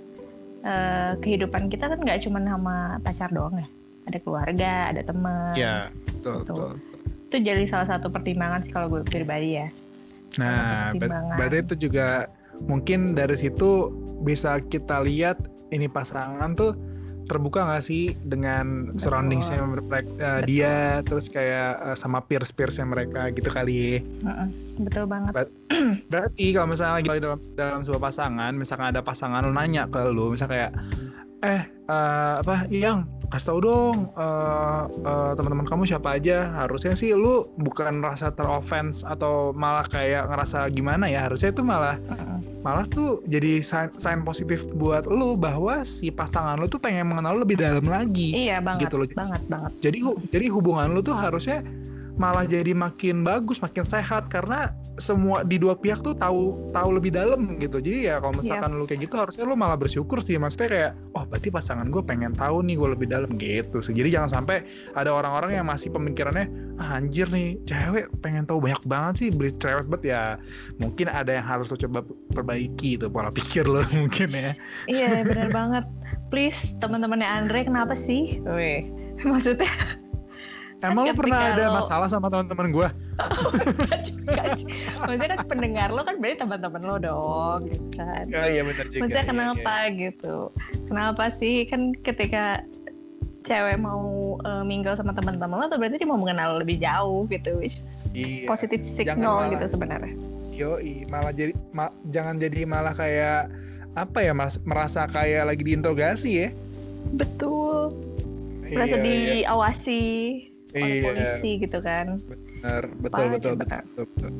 eh, 0.61 1.17
kehidupan 1.17 1.73
kita 1.73 1.89
kan 1.89 1.99
nggak 1.99 2.21
cuma 2.29 2.45
sama 2.45 2.77
pacar 3.01 3.33
doang 3.33 3.57
ya. 3.57 3.69
Ada 4.05 4.19
keluarga 4.21 4.73
ada 4.93 5.01
teman. 5.01 5.55
Ya 5.57 5.89
betul 6.13 6.45
Betul. 6.45 6.57
betul 6.57 6.73
itu 7.31 7.39
jadi 7.47 7.63
salah 7.71 7.87
satu 7.87 8.11
pertimbangan 8.11 8.67
sih 8.67 8.75
kalau 8.75 8.91
gue 8.91 9.07
pribadi 9.07 9.63
ya. 9.63 9.71
Nah 10.43 10.91
ber- 10.99 11.15
berarti 11.39 11.63
itu 11.63 11.75
juga 11.87 12.27
mungkin 12.67 13.15
dari 13.15 13.39
situ 13.39 13.95
bisa 14.27 14.59
kita 14.59 15.07
lihat 15.07 15.39
ini 15.71 15.87
pasangan 15.87 16.59
tuh 16.59 16.75
terbuka 17.31 17.63
nggak 17.63 17.85
sih 17.87 18.11
dengan 18.27 18.91
Betul. 18.91 19.07
surroundingsnya 19.07 19.63
mereka 19.63 20.03
eh, 20.19 20.41
dia 20.43 20.99
terus 21.07 21.31
kayak 21.31 21.95
eh, 21.95 21.97
sama 21.97 22.19
peers 22.27 22.51
peersnya 22.51 22.83
mereka 22.83 23.31
gitu 23.31 23.47
kali. 23.47 24.03
Heeh, 24.03 24.49
betul 24.83 25.07
banget. 25.07 25.47
Berarti 26.11 26.45
kalau 26.51 26.75
misalnya 26.75 26.95
lagi 26.99 27.23
dalam, 27.23 27.41
dalam 27.55 27.81
sebuah 27.87 28.03
pasangan, 28.11 28.51
misalkan 28.59 28.91
ada 28.91 29.07
pasangan 29.07 29.47
lu 29.47 29.55
nanya 29.55 29.87
ke 29.87 30.03
lu, 30.11 30.35
misalnya 30.35 30.51
kayak, 30.51 30.73
eh 31.47 31.63
eh, 31.87 32.35
apa, 32.43 32.67
yang 32.67 33.07
kasih 33.31 33.47
tau 33.47 33.61
dong 33.61 33.97
eh, 34.13 34.83
eh, 35.01 35.33
teman-teman 35.35 35.65
kamu 35.65 35.83
siapa 35.87 36.15
aja. 36.15 36.51
Harusnya 36.57 36.93
sih 36.93 37.13
lu 37.13 37.47
bukan 37.57 37.99
merasa 37.99 38.29
teroffense 38.29 39.03
atau 39.03 39.51
malah 39.53 39.87
kayak 39.87 40.27
ngerasa 40.27 40.67
gimana 40.69 41.07
ya. 41.07 41.25
Harusnya 41.25 41.49
itu 41.49 41.63
malah 41.63 41.97
malah 42.61 42.85
tuh 42.85 43.25
jadi 43.25 43.59
sign, 43.61 43.89
sign 43.95 44.21
positif 44.21 44.69
buat 44.71 45.07
lu 45.07 45.33
bahwa 45.33 45.81
si 45.83 46.11
pasangan 46.11 46.59
lu 46.59 46.67
tuh 46.67 46.77
pengen 46.77 47.07
mengenal 47.07 47.35
lu 47.35 47.41
lebih 47.41 47.57
dalam 47.57 47.87
lagi. 47.87 48.35
iya 48.37 48.59
banget 48.59 48.85
Gitu 48.85 48.95
loh. 48.97 49.07
banget 49.11 49.43
banget 49.47 49.73
Jadi 49.81 49.99
hu- 50.01 50.21
jadi 50.29 50.47
hubungan 50.51 50.91
lu 50.91 51.01
tuh 51.01 51.15
harusnya 51.15 51.65
malah 52.15 52.45
jadi 52.45 52.77
makin 52.77 53.23
bagus, 53.23 53.59
makin 53.59 53.81
sehat 53.81 54.29
karena 54.29 54.77
semua 55.01 55.43
di 55.43 55.57
dua 55.57 55.75
pihak 55.75 56.05
tuh 56.05 56.15
tahu 56.15 56.71
tahu 56.71 56.89
lebih 57.01 57.17
dalam 57.17 57.57
gitu. 57.59 57.81
Jadi 57.81 58.13
ya 58.13 58.21
kalau 58.21 58.37
misalkan 58.39 58.71
Yes. 58.71 58.79
lu 58.79 58.85
kayak 58.87 59.01
gitu 59.09 59.15
harusnya 59.17 59.45
lu 59.49 59.57
malah 59.57 59.75
bersyukur 59.81 60.21
sih. 60.21 60.37
Maksudnya 60.37 60.69
kayak 60.69 60.91
oh 61.17 61.25
berarti 61.27 61.49
pasangan 61.49 61.89
gue 61.89 62.03
pengen 62.05 62.37
tahu 62.37 62.63
nih 62.63 62.77
gue 62.77 62.89
lebih 62.95 63.09
dalam 63.09 63.31
gitu 63.41 63.81
sih. 63.81 63.97
Jadi 63.97 64.15
jangan 64.15 64.31
sampai 64.45 64.63
ada 64.95 65.11
orang-orang 65.11 65.59
yang 65.59 65.67
masih 65.67 65.89
pemikirannya 65.91 66.47
ah, 66.79 67.01
anjir 67.01 67.27
nih 67.33 67.57
cewek 67.65 68.13
pengen 68.21 68.45
tahu 68.45 68.61
banyak 68.61 68.81
banget 68.85 69.15
sih 69.25 69.29
beli 69.33 69.53
cewek 69.57 69.89
bet 69.89 70.03
ya 70.05 70.37
mungkin 70.79 71.09
ada 71.09 71.33
yang 71.41 71.47
harus 71.49 71.73
lo 71.73 71.77
coba 71.81 72.05
perbaiki 72.37 73.01
itu 73.01 73.09
pola 73.09 73.33
pikir 73.39 73.65
lo 73.65 73.81
mungkin 73.97 74.29
ya. 74.31 74.53
Iya 74.87 75.25
benar 75.25 75.49
banget. 75.51 75.85
Please 76.31 76.79
teman-temannya 76.79 77.27
Andre 77.27 77.67
kenapa 77.67 77.99
sih? 77.99 78.39
Weh, 78.47 78.87
maksudnya 79.27 79.67
Emang 80.81 81.05
lo 81.05 81.13
pernah 81.13 81.41
ada 81.53 81.65
lo- 81.69 81.77
masalah 81.77 82.09
sama 82.09 82.33
teman-teman 82.33 82.73
gue? 82.73 82.89
enggak 83.71 84.01
juga. 84.01 84.43
Maksudnya 85.05 85.29
kan 85.37 85.41
pendengar 85.45 85.89
lo 85.93 86.01
kan 86.01 86.17
berarti 86.17 86.37
teman-teman 86.41 86.83
lo 86.83 86.97
dong, 86.97 87.61
gitu 87.69 87.87
kan. 87.95 88.25
Oh 88.33 88.47
iya 88.49 88.63
benar 88.65 88.87
juga. 88.89 89.01
Maksudnya 89.05 89.21
iya, 89.21 89.29
kenapa 89.29 89.75
gitu? 89.93 90.37
Kenapa 90.89 91.25
sih 91.37 91.69
kan 91.69 91.93
ketika 92.01 92.65
cewek 93.41 93.77
mau 93.77 94.37
uh, 94.41 94.65
mingle 94.65 94.97
sama 94.97 95.13
teman-teman 95.13 95.61
lo, 95.61 95.67
tuh 95.69 95.77
berarti 95.77 95.97
dia 95.97 96.09
mau 96.09 96.17
mengenal 96.17 96.57
lo 96.57 96.65
lebih 96.65 96.81
jauh 96.81 97.29
gitu, 97.29 97.57
which 97.57 97.81
Iya. 98.13 98.49
positive 98.49 98.85
signal 98.85 99.45
malah- 99.45 99.53
gitu 99.53 99.77
sebenarnya. 99.77 100.15
Yoi, 100.51 101.09
malah 101.09 101.33
jadi 101.33 101.53
ma- 101.73 101.93
jangan 102.09 102.37
jadi 102.37 102.69
malah 102.69 102.93
kayak 102.93 103.49
apa 103.93 104.23
ya 104.23 104.33
merasa 104.63 105.05
kayak 105.05 105.45
lagi 105.45 105.63
diinterogasi 105.65 106.31
ya. 106.37 106.49
Betul. 107.13 107.97
Merasa 108.63 108.97
Iya, 108.97 109.03
iya. 109.03 109.51
Oleh 110.73 110.87
Iya. 111.01 111.03
polisi 111.03 111.51
gitu 111.59 111.79
kan. 111.83 112.21
benar 112.25 112.83
betul 113.01 113.25
betul 113.33 113.55
betul, 113.57 113.83
betul, 113.97 114.05
betul. 114.15 114.33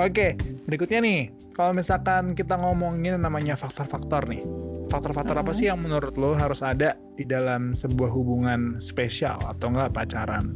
Oke, 0.00 0.26
berikutnya 0.64 1.00
nih, 1.02 1.20
kalau 1.52 1.72
misalkan 1.76 2.32
kita 2.32 2.56
ngomongin 2.56 3.20
namanya 3.20 3.56
faktor-faktor 3.56 4.24
nih, 4.24 4.40
faktor-faktor 4.88 5.36
apa 5.36 5.52
sih 5.52 5.68
yang 5.68 5.80
menurut 5.80 6.16
lo 6.16 6.32
harus 6.32 6.64
ada 6.64 6.96
di 7.16 7.24
dalam 7.24 7.76
sebuah 7.76 8.08
hubungan 8.08 8.80
spesial 8.80 9.36
atau 9.44 9.72
enggak 9.72 9.92
pacaran? 9.92 10.48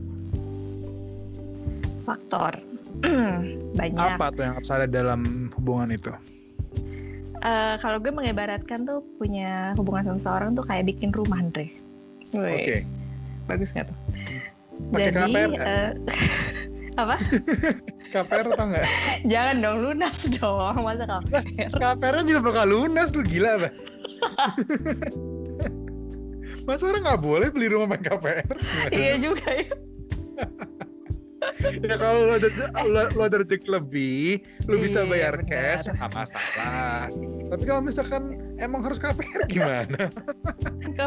Faktor. 2.07 2.57
Banyak. 3.79 4.16
Apa 4.16 4.33
tuh 4.33 4.42
yang 4.49 4.55
harus 4.57 4.70
ada 4.72 4.87
dalam 4.88 5.53
hubungan 5.53 5.92
itu? 5.92 6.09
Eh, 7.44 7.75
kalau 7.85 8.01
gue 8.01 8.09
mengibaratkan 8.11 8.88
tuh 8.88 9.05
punya 9.20 9.77
hubungan 9.77 10.03
sama 10.09 10.18
seseorang 10.18 10.51
tuh 10.57 10.64
kayak 10.64 10.88
bikin 10.88 11.12
rumah, 11.12 11.44
Andre. 11.44 11.68
Oke, 12.33 12.83
Bagus 13.46 13.70
nggak 13.70 13.87
tuh? 13.92 13.99
Pakai 14.87 15.11
Jadi, 15.12 15.33
KPR 15.33 15.49
nggak? 15.51 15.67
eh, 15.67 15.91
apa? 17.03 17.17
KPR 18.15 18.47
atau 18.55 18.65
enggak? 18.71 18.87
Jangan 19.27 19.57
dong 19.61 19.79
lunas 19.83 20.19
dong, 20.39 20.77
masa 20.81 21.05
KPR? 21.05 21.71
KPR 21.75 22.17
juga 22.25 22.41
bakal 22.41 22.67
lunas 22.71 23.09
tuh 23.11 23.25
gila 23.27 23.51
apa? 23.61 23.69
Masa 26.67 26.91
orang 26.91 27.03
nggak 27.07 27.23
boleh 27.23 27.49
beli 27.51 27.67
rumah 27.71 27.95
pakai 27.95 28.07
KPR? 28.15 28.47
iya 28.95 29.15
juga 29.19 29.47
ya. 29.51 29.71
Ya 31.85 31.96
kalau 31.96 32.20
lo 32.29 32.33
ada 32.37 32.49
lo, 32.87 33.22
ada 33.22 33.37
rezeki 33.44 33.68
lebih, 33.68 34.40
lo 34.66 34.81
bisa 34.81 35.05
Iya, 35.05 35.11
bayar 35.11 35.35
benar. 35.40 35.49
cash 35.49 35.85
nggak 35.88 36.12
masalah. 36.12 37.09
Tapi 37.46 37.62
kalau 37.62 37.83
misalkan 37.85 38.22
emang 38.59 38.81
harus 38.83 38.99
KPR 38.99 39.42
gimana? 39.53 40.11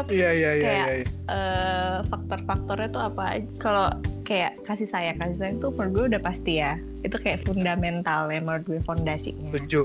Iya 0.08 0.30
iya 0.30 0.30
iya 0.32 0.50
iya. 0.54 0.72
iya. 1.02 1.06
eh, 1.28 1.96
faktor-faktornya 2.08 2.88
tuh 2.94 3.02
apa? 3.10 3.42
Kalau 3.58 3.90
kayak 4.24 4.56
kasih 4.64 4.86
sayang, 4.86 5.18
kasih 5.18 5.36
sayang 5.38 5.56
tuh 5.58 5.74
menurut 5.74 5.92
gue 5.92 6.04
udah 6.16 6.22
pasti 6.22 6.62
ya. 6.62 6.78
Itu 7.02 7.18
kayak 7.18 7.44
fundamental 7.44 8.30
ya 8.30 8.40
menurut 8.40 8.64
gue 8.66 8.80
fondasinya. 8.86 9.50
Setuju. 9.52 9.84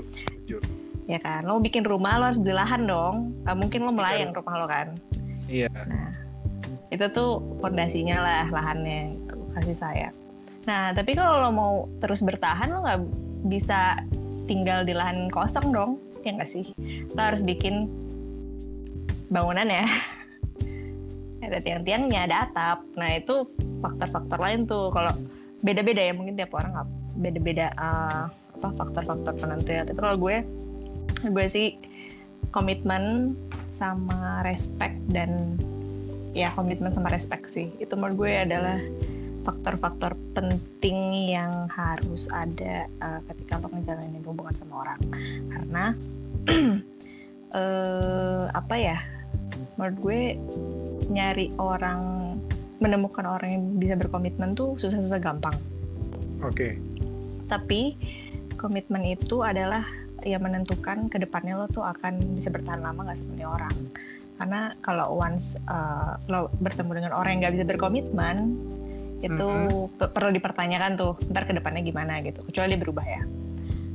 Ya 1.06 1.22
kan, 1.22 1.46
lo 1.46 1.62
bikin 1.62 1.86
rumah 1.86 2.18
lo 2.18 2.30
harus 2.34 2.42
beli 2.42 2.54
lahan 2.58 2.86
dong. 2.90 3.30
Mungkin 3.46 3.86
lo 3.86 3.94
melayang 3.94 4.34
rumah 4.34 4.54
lo 4.58 4.66
kan. 4.66 4.98
Iya. 5.46 5.70
Nah, 5.70 6.10
itu 6.90 7.06
tuh 7.14 7.38
fondasinya 7.62 8.18
lah 8.22 8.44
lahannya 8.50 9.14
itu 9.14 9.36
kasih 9.54 9.76
sayang. 9.78 10.14
Nah, 10.66 10.90
tapi 10.92 11.14
kalau 11.14 11.46
lo 11.46 11.50
mau 11.54 11.74
terus 12.02 12.20
bertahan 12.26 12.68
lo 12.74 12.82
nggak 12.82 13.00
bisa 13.46 14.02
tinggal 14.50 14.82
di 14.82 14.94
lahan 14.94 15.30
kosong 15.30 15.70
dong, 15.70 16.02
ya 16.26 16.34
nggak 16.34 16.50
sih? 16.50 16.66
Lo 17.14 17.22
harus 17.22 17.46
bikin 17.46 17.86
bangunan 19.30 19.66
ya. 19.70 19.86
ada 21.46 21.62
tiang-tiangnya, 21.62 22.26
ada 22.26 22.36
atap. 22.50 22.82
Nah, 22.98 23.14
itu 23.14 23.46
faktor-faktor 23.78 24.38
lain 24.42 24.66
tuh. 24.66 24.90
Kalau 24.90 25.14
beda-beda 25.62 26.02
ya, 26.02 26.12
mungkin 26.14 26.34
tiap 26.34 26.50
orang 26.58 26.74
nggak 26.74 26.88
beda-beda 27.22 27.66
eh, 27.70 28.24
apa 28.30 28.68
faktor-faktor 28.74 29.34
penentu 29.38 29.70
ya. 29.70 29.86
Tapi 29.86 29.98
kalau 30.02 30.18
gue, 30.18 30.42
gue 31.30 31.46
sih 31.46 31.78
komitmen 32.50 33.34
sama 33.70 34.40
respect 34.42 34.96
dan 35.12 35.60
ya 36.32 36.52
komitmen 36.56 36.92
sama 36.92 37.12
respect 37.12 37.48
sih 37.48 37.72
itu 37.80 37.92
menurut 37.96 38.24
gue 38.24 38.32
adalah 38.48 38.80
faktor-faktor 39.46 40.18
penting 40.34 41.30
yang 41.30 41.70
harus 41.70 42.26
ada 42.34 42.90
uh, 42.98 43.22
ketika 43.30 43.62
lo 43.62 43.70
ngejalanin 43.70 44.26
hubungan 44.26 44.54
sama 44.58 44.82
orang. 44.82 45.00
Karena 45.54 45.84
eh 47.56 48.44
apa 48.50 48.74
ya 48.74 48.98
menurut 49.78 49.96
gue 50.02 50.20
nyari 51.08 51.54
orang 51.62 52.34
menemukan 52.82 53.24
orang 53.24 53.48
yang 53.54 53.64
bisa 53.78 53.94
berkomitmen 53.94 54.58
tuh 54.58 54.74
susah-susah 54.76 55.22
gampang. 55.22 55.54
Oke. 56.44 56.76
tapi 57.46 57.94
komitmen 58.58 59.06
itu 59.06 59.46
adalah 59.46 59.86
yang 60.26 60.42
menentukan 60.42 61.06
ke 61.06 61.22
depannya 61.22 61.54
lo 61.54 61.70
tuh 61.70 61.86
akan 61.86 62.34
bisa 62.34 62.50
bertahan 62.50 62.82
lama 62.82 63.06
nggak 63.06 63.18
seperti 63.22 63.44
orang. 63.46 63.76
Karena 64.36 64.74
kalau 64.82 65.16
once 65.16 65.56
uh, 65.70 66.18
lo 66.26 66.50
bertemu 66.58 67.00
dengan 67.00 67.12
orang 67.14 67.38
yang 67.38 67.40
nggak 67.46 67.54
bisa 67.62 67.66
berkomitmen 67.70 68.36
itu 69.24 69.48
pe- 69.96 70.10
perlu 70.12 70.30
dipertanyakan 70.34 70.92
tuh 70.98 71.16
ntar 71.32 71.48
ke 71.48 71.56
depannya 71.56 71.80
gimana 71.80 72.20
gitu. 72.20 72.44
Kecuali 72.44 72.76
berubah 72.76 73.06
ya. 73.06 73.22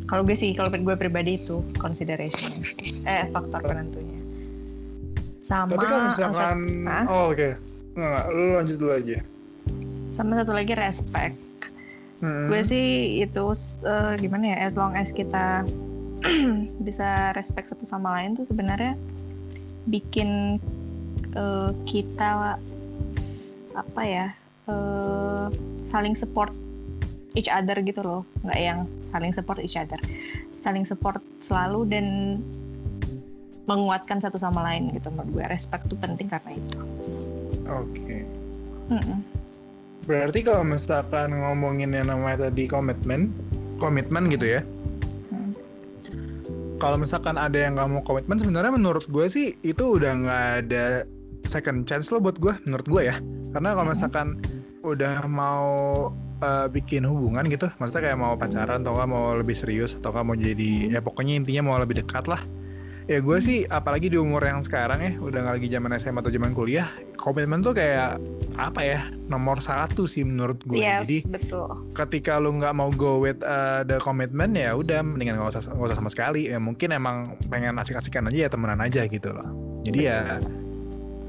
Kalau 0.09 0.27
gue 0.27 0.35
sih 0.35 0.51
kalau 0.57 0.67
gue 0.67 0.95
pribadi 0.97 1.39
itu 1.39 1.61
consideration 1.77 2.51
eh 3.07 3.29
faktor 3.31 3.61
penentunya. 3.63 4.19
Sama 5.41 5.73
Tapi 5.73 5.85
kalau 5.87 6.01
misalkan, 6.09 6.57
oh 7.07 7.31
oke, 7.31 7.49
nggak, 7.95 8.25
lu 8.31 8.43
lanjut 8.57 8.77
dulu 8.79 8.91
aja. 8.91 9.19
sama 10.11 10.35
satu 10.43 10.51
lagi 10.51 10.75
respect. 10.75 11.35
Hmm. 12.21 12.53
gue 12.53 12.61
sih 12.61 13.17
itu 13.25 13.45
eh, 13.81 14.13
gimana 14.21 14.53
ya 14.53 14.57
as 14.69 14.77
long 14.77 14.93
as 14.93 15.09
kita 15.09 15.65
bisa 16.85 17.33
respect 17.33 17.73
satu 17.73 17.81
sama 17.89 18.13
lain 18.21 18.37
tuh 18.37 18.45
sebenarnya 18.45 18.93
bikin 19.89 20.61
eh, 21.33 21.71
kita 21.89 22.61
apa 23.73 24.01
ya 24.05 24.35
eh, 24.71 25.47
saling 25.91 26.15
support 26.15 26.55
each 27.35 27.51
other 27.51 27.75
gitu 27.83 27.99
loh 27.99 28.21
nggak 28.47 28.59
yang 28.59 28.79
saling 29.11 29.35
support 29.35 29.59
each 29.59 29.75
other 29.75 29.99
saling 30.63 30.87
support 30.87 31.19
selalu 31.43 31.83
dan 31.91 32.05
menguatkan 33.67 34.23
satu 34.23 34.39
sama 34.39 34.63
lain 34.63 34.91
gitu 34.95 35.11
menurut 35.11 35.29
gue 35.35 35.45
respect 35.51 35.87
tuh 35.91 35.99
penting 35.99 36.27
karena 36.31 36.55
itu 36.55 36.79
Oke. 37.71 38.27
Mm-mm. 38.91 39.19
Berarti 40.09 40.39
kalau 40.43 40.65
misalkan 40.65 41.31
ngomongin 41.31 41.93
yang 41.93 42.09
namanya 42.09 42.49
tadi 42.49 42.65
komitmen, 42.67 43.31
komitmen 43.77 44.27
gitu 44.33 44.59
ya. 44.59 44.61
Hmm. 45.31 45.53
Kalau 46.81 46.97
misalkan 46.97 47.37
ada 47.37 47.55
yang 47.55 47.77
nggak 47.77 47.89
mau 47.89 48.03
komitmen, 48.03 48.41
sebenarnya 48.41 48.73
menurut 48.73 49.05
gue 49.07 49.25
sih 49.29 49.53
itu 49.61 50.01
udah 50.01 50.11
nggak 50.25 50.45
ada 50.65 50.85
second 51.45 51.85
chance 51.85 52.09
lo 52.09 52.19
buat 52.19 52.41
gue, 52.41 52.51
menurut 52.65 52.87
gue 52.89 53.01
ya. 53.13 53.15
Karena 53.53 53.77
kalau 53.77 53.93
misalkan 53.93 54.41
udah 54.81 55.25
mau 55.29 55.69
uh, 56.41 56.67
bikin 56.67 57.05
hubungan 57.05 57.45
gitu, 57.47 57.69
maksudnya 57.77 58.11
kayak 58.11 58.19
mau 58.19 58.33
pacaran 58.33 58.81
atau 58.81 58.97
nggak 58.97 59.09
mau 59.09 59.37
lebih 59.37 59.53
serius 59.53 59.97
atau 59.97 60.09
nggak 60.13 60.25
mau 60.25 60.35
jadi, 60.37 60.97
ya 60.97 60.99
pokoknya 60.99 61.37
intinya 61.37 61.61
mau 61.71 61.77
lebih 61.77 62.01
dekat 62.01 62.25
lah. 62.25 62.41
Ya 63.09 63.17
gue 63.17 63.37
sih, 63.41 63.65
apalagi 63.67 64.13
di 64.13 64.17
umur 64.21 64.45
yang 64.45 64.61
sekarang 64.61 65.01
ya, 65.01 65.11
udah 65.17 65.41
nggak 65.41 65.55
lagi 65.57 65.67
zaman 65.73 65.91
SMA 65.97 66.21
atau 66.21 66.31
zaman 66.31 66.53
kuliah, 66.53 66.87
komitmen 67.17 67.59
tuh 67.65 67.73
kayak 67.73 68.21
apa 68.59 68.81
ya 68.83 68.99
nomor 69.27 69.57
satu 69.63 70.05
sih 70.05 70.21
menurut 70.21 70.61
gue. 70.67 70.79
yes 70.79 71.09
Jadi 71.09 71.33
betul 71.33 71.71
ketika 71.97 72.37
lu 72.37 72.55
nggak 72.61 72.75
mau 72.75 72.93
go 72.93 73.19
with 73.19 73.39
uh, 73.41 73.81
the 73.87 73.97
commitment 73.99 74.53
ya 74.53 74.75
udah 74.75 75.01
mendingan 75.01 75.39
nggak 75.39 75.55
usah 75.55 75.71
nggak 75.71 75.91
usah 75.91 75.97
sama 75.97 76.11
sekali. 76.13 76.51
Ya 76.51 76.61
mungkin 76.61 76.93
emang 76.93 77.35
pengen 77.49 77.75
asik-asikan 77.81 78.29
aja 78.29 78.47
ya 78.47 78.49
temenan 78.53 78.79
aja 78.79 79.07
gitu 79.09 79.29
loh. 79.33 79.49
Jadi 79.83 79.99
ya. 80.07 80.39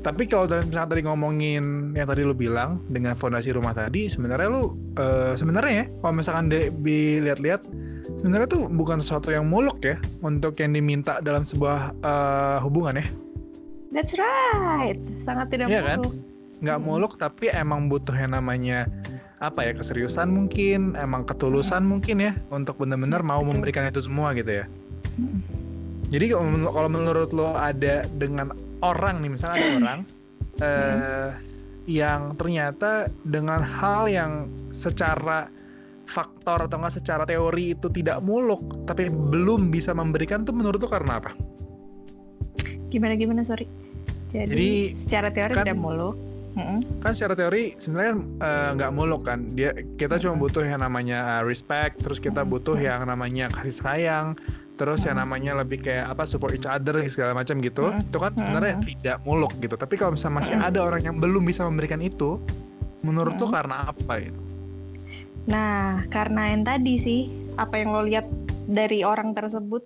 Tapi 0.02 0.26
kalau 0.26 0.50
misalnya 0.50 0.90
tadi 0.90 1.02
ngomongin 1.06 1.94
yang 1.94 2.06
tadi 2.10 2.26
lu 2.26 2.34
bilang 2.34 2.82
dengan 2.90 3.14
fondasi 3.14 3.54
rumah 3.54 3.70
tadi, 3.70 4.10
sebenarnya 4.10 4.50
lu 4.50 4.74
uh, 4.98 5.38
sebenarnya 5.38 5.72
ya 5.72 5.84
kalau 6.02 6.14
misalkan 6.18 6.50
dilihat-lihat 6.82 7.62
sebenarnya 8.18 8.50
tuh 8.50 8.66
bukan 8.66 8.98
sesuatu 8.98 9.30
yang 9.30 9.46
muluk 9.46 9.78
ya 9.86 9.94
untuk 10.26 10.58
yang 10.58 10.74
diminta 10.74 11.22
dalam 11.22 11.46
sebuah 11.46 11.94
uh, 12.02 12.58
hubungan 12.66 12.98
ya. 12.98 13.06
That's 13.94 14.18
right. 14.18 14.98
Sangat 15.22 15.54
tidak 15.54 15.70
Iya 15.70 15.80
kan? 15.86 15.98
muluk. 16.02 16.14
nggak 16.62 16.78
Hmm. 16.78 16.86
muluk 16.86 17.12
tapi 17.18 17.50
emang 17.50 17.90
butuh 17.90 18.14
yang 18.14 18.38
namanya 18.38 18.86
apa 19.42 19.66
ya 19.66 19.74
keseriusan 19.74 20.30
mungkin 20.30 20.94
emang 20.94 21.26
ketulusan 21.26 21.82
mungkin 21.82 22.22
ya 22.22 22.32
untuk 22.54 22.78
benar-benar 22.78 23.26
mau 23.26 23.42
Betul. 23.42 23.50
memberikan 23.58 23.84
itu 23.90 23.98
semua 23.98 24.30
gitu 24.38 24.62
ya 24.62 24.70
Hmm. 25.18 25.42
jadi 26.06 26.38
kalau 26.38 26.86
menurut 26.86 27.34
lo 27.34 27.50
ada 27.58 28.06
dengan 28.14 28.54
orang 28.82 29.22
nih 29.22 29.30
misalnya 29.32 29.56
ada 29.58 29.68
orang 29.80 29.98
eh, 30.60 31.30
yang 31.88 32.38
ternyata 32.38 33.10
dengan 33.26 33.58
hal 33.62 34.06
yang 34.06 34.46
secara 34.70 35.50
faktor 36.06 36.68
atau 36.68 36.76
enggak 36.76 37.00
secara 37.00 37.24
teori 37.24 37.72
itu 37.72 37.88
tidak 37.88 38.20
muluk 38.20 38.60
tapi 38.84 39.08
belum 39.08 39.72
bisa 39.72 39.96
memberikan 39.96 40.44
tuh 40.44 40.52
menurut 40.52 40.82
lo 40.82 40.90
karena 40.90 41.18
apa? 41.18 41.32
Gimana 42.92 43.16
gimana 43.16 43.40
sorry. 43.40 43.64
Jadi, 44.28 44.52
Jadi, 44.52 44.70
secara 44.92 45.28
teori 45.32 45.56
kan- 45.56 45.64
tidak 45.64 45.80
muluk. 45.80 46.16
Kan 47.00 47.16
secara 47.16 47.32
teori 47.32 47.72
sebenarnya 47.80 48.14
eh, 48.44 48.68
nggak 48.76 48.92
muluk 48.92 49.24
kan 49.24 49.56
dia 49.56 49.72
kita 49.96 50.20
cuma 50.20 50.36
butuh 50.36 50.60
yang 50.60 50.84
namanya 50.84 51.40
uh, 51.40 51.42
respect 51.48 52.04
terus 52.04 52.20
kita 52.20 52.44
butuh 52.44 52.76
yang 52.76 53.08
namanya 53.08 53.48
kasih 53.48 53.72
sayang 53.72 54.26
terus 54.82 55.06
yang 55.06 55.22
namanya 55.22 55.62
lebih 55.62 55.78
kayak 55.78 56.10
apa 56.10 56.26
support 56.26 56.58
each 56.58 56.66
other 56.66 56.98
segala 57.06 57.38
macam 57.38 57.62
gitu 57.62 57.94
Mm-mm. 57.94 58.02
itu 58.02 58.18
kan 58.18 58.34
sebenarnya 58.34 58.74
Mm-mm. 58.74 58.88
tidak 58.90 59.16
muluk 59.22 59.54
gitu 59.62 59.78
tapi 59.78 59.94
kalau 59.94 60.18
misalnya 60.18 60.42
masih 60.42 60.54
ada 60.58 60.82
orang 60.82 61.06
yang 61.06 61.16
belum 61.22 61.46
bisa 61.46 61.62
memberikan 61.62 62.02
itu 62.02 62.42
menurut 63.06 63.38
tuh 63.38 63.46
karena 63.54 63.86
apa 63.86 64.18
itu 64.18 64.42
Nah, 65.42 66.06
karena 66.14 66.54
yang 66.54 66.62
tadi 66.62 66.94
sih, 67.02 67.20
apa 67.58 67.82
yang 67.82 67.90
lo 67.90 68.06
lihat 68.06 68.26
dari 68.70 69.02
orang 69.02 69.34
tersebut 69.34 69.82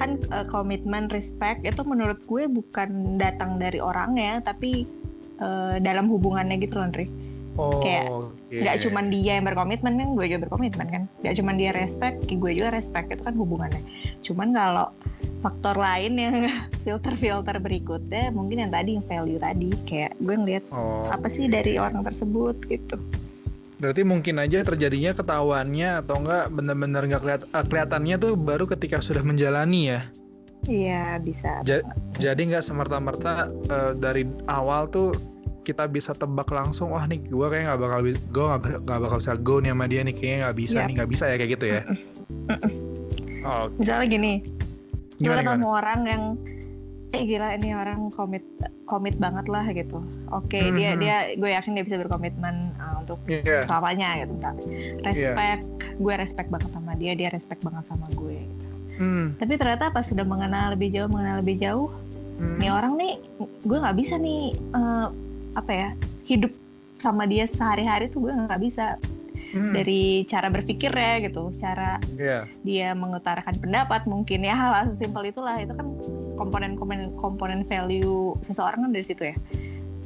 kan 0.00 0.16
eh, 0.32 0.46
komitmen, 0.48 1.12
respect 1.12 1.68
itu 1.68 1.84
menurut 1.84 2.16
gue 2.24 2.48
bukan 2.48 3.20
datang 3.20 3.60
dari 3.60 3.76
orangnya, 3.76 4.40
tapi 4.40 4.88
eh, 5.36 5.76
dalam 5.84 6.08
hubungannya 6.08 6.56
gitu 6.64 6.80
loh, 6.80 6.88
Andre. 6.88 7.04
Oh, 7.58 7.82
Kayak 7.82 8.04
oke. 8.08 8.56
nggak 8.56 8.76
cuman 8.82 9.04
dia 9.08 9.32
yang 9.36 9.46
berkomitmen 9.46 9.92
kan 9.94 10.08
gue 10.14 10.26
juga 10.26 10.40
berkomitmen 10.44 10.86
kan. 10.86 11.02
Nggak 11.20 11.34
cuman 11.38 11.54
dia 11.54 11.70
respect 11.70 12.16
gue 12.24 12.50
juga 12.52 12.70
respect 12.70 13.10
itu 13.10 13.22
kan 13.22 13.34
hubungannya. 13.34 13.82
Cuman 14.22 14.48
kalau 14.50 14.86
faktor 15.40 15.74
lain 15.74 16.12
yang 16.14 16.34
filter-filter 16.84 17.56
berikutnya 17.58 18.30
mungkin 18.30 18.62
yang 18.62 18.72
tadi 18.72 18.96
yang 18.96 19.04
value 19.04 19.38
tadi 19.38 19.70
kayak 19.84 20.14
gue 20.18 20.34
ngeliat 20.36 20.64
Oh, 20.70 21.08
apa 21.08 21.26
sih 21.26 21.46
dari 21.46 21.76
orang 21.76 22.00
tersebut 22.00 22.54
gitu. 22.66 22.96
Berarti 23.80 24.04
mungkin 24.04 24.36
aja 24.36 24.60
terjadinya 24.60 25.10
ketahuannya 25.10 26.04
atau 26.04 26.20
enggak 26.20 26.52
benar-benar 26.52 27.02
nggak 27.08 27.22
keliat, 27.22 27.42
eh, 27.46 27.64
kelihatannya 27.64 28.16
tuh 28.16 28.32
baru 28.36 28.68
ketika 28.68 29.00
sudah 29.00 29.20
menjalani 29.20 29.88
ya. 29.88 30.00
iya 30.68 31.16
bisa. 31.16 31.64
Ja- 31.64 31.80
Jadi 32.14 32.52
nggak 32.52 32.60
semerta-merta 32.60 33.48
eh, 33.48 33.92
dari 33.96 34.28
awal 34.46 34.86
tuh 34.86 35.16
kita 35.60 35.84
bisa 35.86 36.12
tebak 36.12 36.48
langsung, 36.48 36.90
wah 36.90 37.04
nih 37.04 37.20
gue 37.22 37.46
kayak 37.46 37.64
nggak 37.66 37.80
bakal 37.80 37.98
gue 38.02 38.14
nggak 38.44 38.60
ba- 38.60 38.80
nggak 38.80 38.98
bakal 39.00 39.18
bisa 39.18 39.34
go 39.36 39.54
nih 39.58 39.70
sama 39.70 39.84
dia 39.84 40.00
nih 40.02 40.14
kayaknya 40.14 40.38
nggak 40.42 40.56
bisa 40.58 40.76
Yap. 40.76 40.86
nih 40.86 40.94
nggak 40.96 41.10
bisa 41.10 41.24
ya 41.24 41.36
kayak 41.36 41.50
gitu 41.52 41.64
ya. 41.66 41.80
Oh, 43.40 43.64
misalnya 43.74 44.06
gini 44.06 44.32
gue 45.16 45.32
ketemu 45.32 45.68
orang 45.68 46.00
yang 46.04 46.22
eh 47.10 47.26
gila 47.26 47.58
ini 47.58 47.74
orang 47.74 48.08
komit 48.10 48.44
komit 48.86 49.18
banget 49.18 49.50
lah 49.50 49.66
gitu 49.68 49.98
oke 50.30 50.54
dia 50.72 50.94
Mhm. 50.94 51.00
dia 51.02 51.16
gue 51.34 51.50
yakin 51.50 51.74
dia 51.74 51.84
bisa 51.84 51.98
berkomitmen 51.98 52.70
uh, 52.78 53.02
untuk 53.02 53.18
Iya. 53.26 53.66
selamanya 53.66 54.22
gitu 54.22 54.32
misalnya 54.32 54.64
respect 55.02 55.64
gue 55.98 56.14
respect 56.14 56.48
banget 56.48 56.70
sama 56.70 56.92
dia 56.94 57.12
dia 57.12 57.28
respect 57.28 57.60
banget 57.60 57.84
sama 57.84 58.06
gue 58.12 58.38
Hmm, 58.94 59.32
tapi 59.40 59.56
ternyata 59.56 59.88
pas 59.88 60.04
sudah 60.04 60.22
mengenal 60.22 60.76
lebih 60.76 60.92
jauh 60.92 61.08
mengenal 61.08 61.40
lebih 61.40 61.56
jauh 61.56 61.88
hmm. 62.36 62.60
nih 62.60 62.68
orang 62.68 62.92
nih 62.94 63.12
gue 63.64 63.78
nggak 63.80 63.96
bisa 63.96 64.14
nih 64.14 64.42
eh, 64.52 65.06
apa 65.56 65.72
ya 65.72 65.88
hidup 66.26 66.52
sama 67.00 67.24
dia 67.24 67.48
sehari-hari 67.48 68.12
tuh 68.12 68.28
gue 68.28 68.32
nggak 68.32 68.62
bisa. 68.62 68.96
Hmm, 69.50 69.74
dari 69.74 70.22
cara 70.30 70.46
berpikir 70.46 70.94
ya 70.94 71.18
gitu 71.26 71.50
cara 71.58 71.98
iya. 72.14 72.46
dia 72.62 72.94
mengutarakan 72.94 73.58
pendapat 73.58 74.06
mungkin 74.06 74.46
ya 74.46 74.54
hal-hal 74.54 74.94
sesimpel 74.94 75.26
itulah. 75.26 75.58
Itu 75.58 75.74
kan 75.74 75.90
komponen-komponen 76.38 77.18
komponen 77.18 77.66
value 77.66 78.38
seseorang 78.46 78.86
kan 78.86 78.90
dari 78.94 79.02
situ 79.02 79.26
ya. 79.26 79.36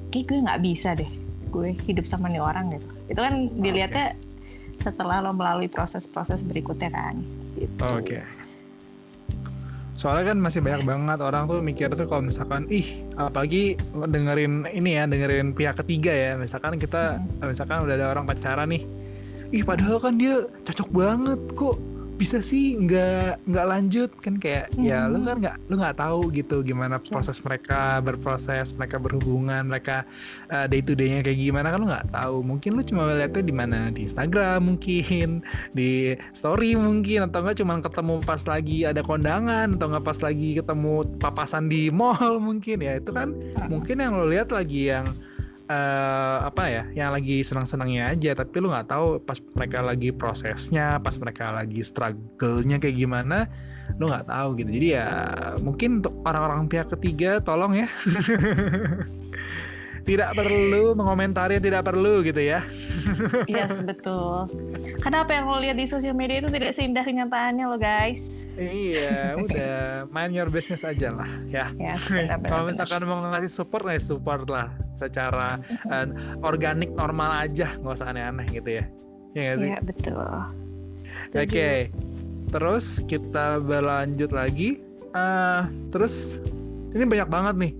Kayak 0.09 0.24
gue 0.33 0.38
nggak 0.48 0.62
bisa 0.64 0.96
deh 0.96 1.11
gue 1.52 1.76
hidup 1.85 2.09
sama 2.09 2.33
nih 2.33 2.40
orang 2.40 2.72
gitu. 2.72 2.88
Itu 3.12 3.20
kan 3.20 3.52
dilihatnya 3.61 4.16
setelah 4.80 5.20
lo 5.20 5.37
melalui 5.37 5.68
proses-proses 5.68 6.40
berikutnya 6.40 6.88
kan 6.88 7.20
gitu. 7.61 7.85
Oke. 7.85 8.24
Soalnya 9.94 10.35
kan 10.35 10.42
masih 10.42 10.59
banyak 10.59 10.83
banget 10.83 11.18
orang 11.22 11.46
tuh 11.46 11.62
mikir 11.62 11.87
tuh 11.94 12.07
kalau 12.11 12.26
misalkan 12.26 12.66
ih 12.66 13.07
apalagi 13.14 13.78
dengerin 13.94 14.66
ini 14.74 14.98
ya 14.98 15.07
dengerin 15.07 15.54
pihak 15.54 15.78
ketiga 15.80 16.11
ya. 16.11 16.30
Misalkan 16.35 16.76
kita 16.83 17.22
misalkan 17.46 17.87
udah 17.87 17.94
ada 17.94 18.07
orang 18.11 18.26
pacaran 18.26 18.74
nih 18.74 18.83
ih 19.54 19.62
padahal 19.62 20.02
kan 20.02 20.18
dia 20.18 20.50
cocok 20.66 20.88
banget 20.90 21.40
kok 21.54 21.78
bisa 22.14 22.38
sih 22.38 22.79
nggak 22.79 23.42
nggak 23.50 23.66
lanjut 23.66 24.11
kan 24.22 24.38
kayak 24.38 24.70
ya 24.79 25.11
lu 25.11 25.18
Hmm. 25.18 25.27
kan 25.27 25.37
nggak 25.42 25.57
lu 25.66 25.74
nggak 25.83 25.98
tahu 25.98 26.20
gitu 26.31 26.62
gimana 26.62 27.03
proses 27.03 27.42
mereka 27.42 27.98
berproses 27.98 28.70
mereka 28.77 29.03
berhubungan 29.03 29.66
mereka 29.66 30.07
uh, 30.55 30.70
day 30.70 30.79
to 30.79 30.94
day-nya 30.94 31.27
kayak 31.27 31.42
gimana 31.42 31.74
kan 31.74 31.79
lu 31.83 31.88
nggak 31.90 32.09
tahu. 32.14 32.37
Mungkin 32.46 32.70
lu 32.79 32.83
cuma 32.87 33.11
lihatnya 33.11 33.42
di 33.42 33.55
mana? 33.55 33.79
Di 33.90 34.07
Instagram 34.07 34.62
mungkin 34.62 35.42
di 35.79 36.14
story 36.31 36.79
mungkin 36.79 37.27
atau 37.27 37.42
enggak 37.42 37.59
cuma 37.59 37.83
ketemu 37.83 38.14
pas 38.22 38.42
lagi 38.46 38.79
ada 38.87 39.03
kondangan 39.03 39.74
atau 39.74 39.87
enggak 39.90 40.07
pas 40.07 40.18
lagi 40.22 40.50
ketemu 40.59 40.94
papasan 41.18 41.66
di 41.66 41.90
mall 41.90 42.38
mungkin. 42.46 42.79
Ya 42.79 43.03
itu 43.03 43.11
kan 43.11 43.35
mungkin 43.66 43.98
yang 43.98 44.14
lo 44.14 44.31
lihat 44.31 44.55
lagi 44.55 44.94
yang 44.94 45.07
eh, 45.68 46.38
apa 46.44 46.64
ya 46.68 46.85
yang 46.92 47.11
lagi 47.14 47.40
senang-senangnya 47.40 48.12
aja 48.12 48.37
tapi 48.37 48.61
lu 48.61 48.68
nggak 48.68 48.88
tahu 48.90 49.20
pas 49.24 49.38
mereka 49.57 49.79
lagi 49.81 50.11
prosesnya 50.12 51.00
pas 51.00 51.16
mereka 51.16 51.53
lagi 51.53 51.81
struggle-nya 51.81 52.77
kayak 52.81 52.96
gimana 52.96 53.48
lu 54.00 54.09
nggak 54.09 54.33
tahu 54.33 54.57
gitu. 54.57 54.70
Jadi 54.72 54.88
ya 54.96 55.09
mungkin 55.61 56.00
untuk 56.00 56.14
orang-orang 56.24 56.66
pihak 56.72 56.88
ketiga 56.96 57.40
tolong 57.44 57.77
ya 57.77 57.88
tidak 60.04 60.36
perlu 60.36 60.92
mengomentari 60.92 61.56
yang 61.56 61.64
tidak 61.64 61.82
perlu 61.88 62.20
gitu 62.20 62.40
ya. 62.40 62.60
Yes 63.48 63.80
betul. 63.84 64.48
Karena 65.00 65.24
apa 65.24 65.32
yang 65.36 65.48
lo 65.48 65.60
lihat 65.60 65.76
di 65.76 65.88
sosial 65.88 66.16
media 66.16 66.40
itu 66.44 66.48
tidak 66.52 66.72
seindah 66.76 67.04
kenyataannya 67.04 67.64
lo 67.68 67.76
guys. 67.80 68.48
Iya 68.56 69.36
udah 69.40 70.08
mind 70.12 70.36
your 70.36 70.48
business 70.52 70.84
aja 70.84 71.12
lah 71.12 71.28
ya. 71.48 71.68
Ya 71.80 71.96
benar-benar. 72.12 72.48
kalau 72.48 72.64
misalkan 72.68 73.00
mau 73.08 73.20
ngasih 73.32 73.52
support 73.52 73.84
ngasih 73.84 74.16
support 74.16 74.48
lah 74.48 74.72
secara 74.96 75.60
eh, 75.88 76.06
organik 76.44 76.92
normal 76.92 77.48
aja 77.48 77.76
nggak 77.80 77.96
usah 77.96 78.12
aneh-aneh 78.12 78.46
gitu 78.52 78.80
ya. 78.80 78.84
Ya 79.32 79.40
nggak 79.40 79.56
sih? 79.56 79.68
Iya 79.72 79.78
betul. 79.84 80.28
Oke, 81.32 81.70
terus 82.50 82.98
kita 83.06 83.62
berlanjut 83.62 84.30
lagi. 84.32 84.80
Eh, 85.14 85.62
terus 85.94 86.42
ini 86.92 87.04
banyak 87.06 87.28
banget 87.28 87.54
nih 87.56 87.72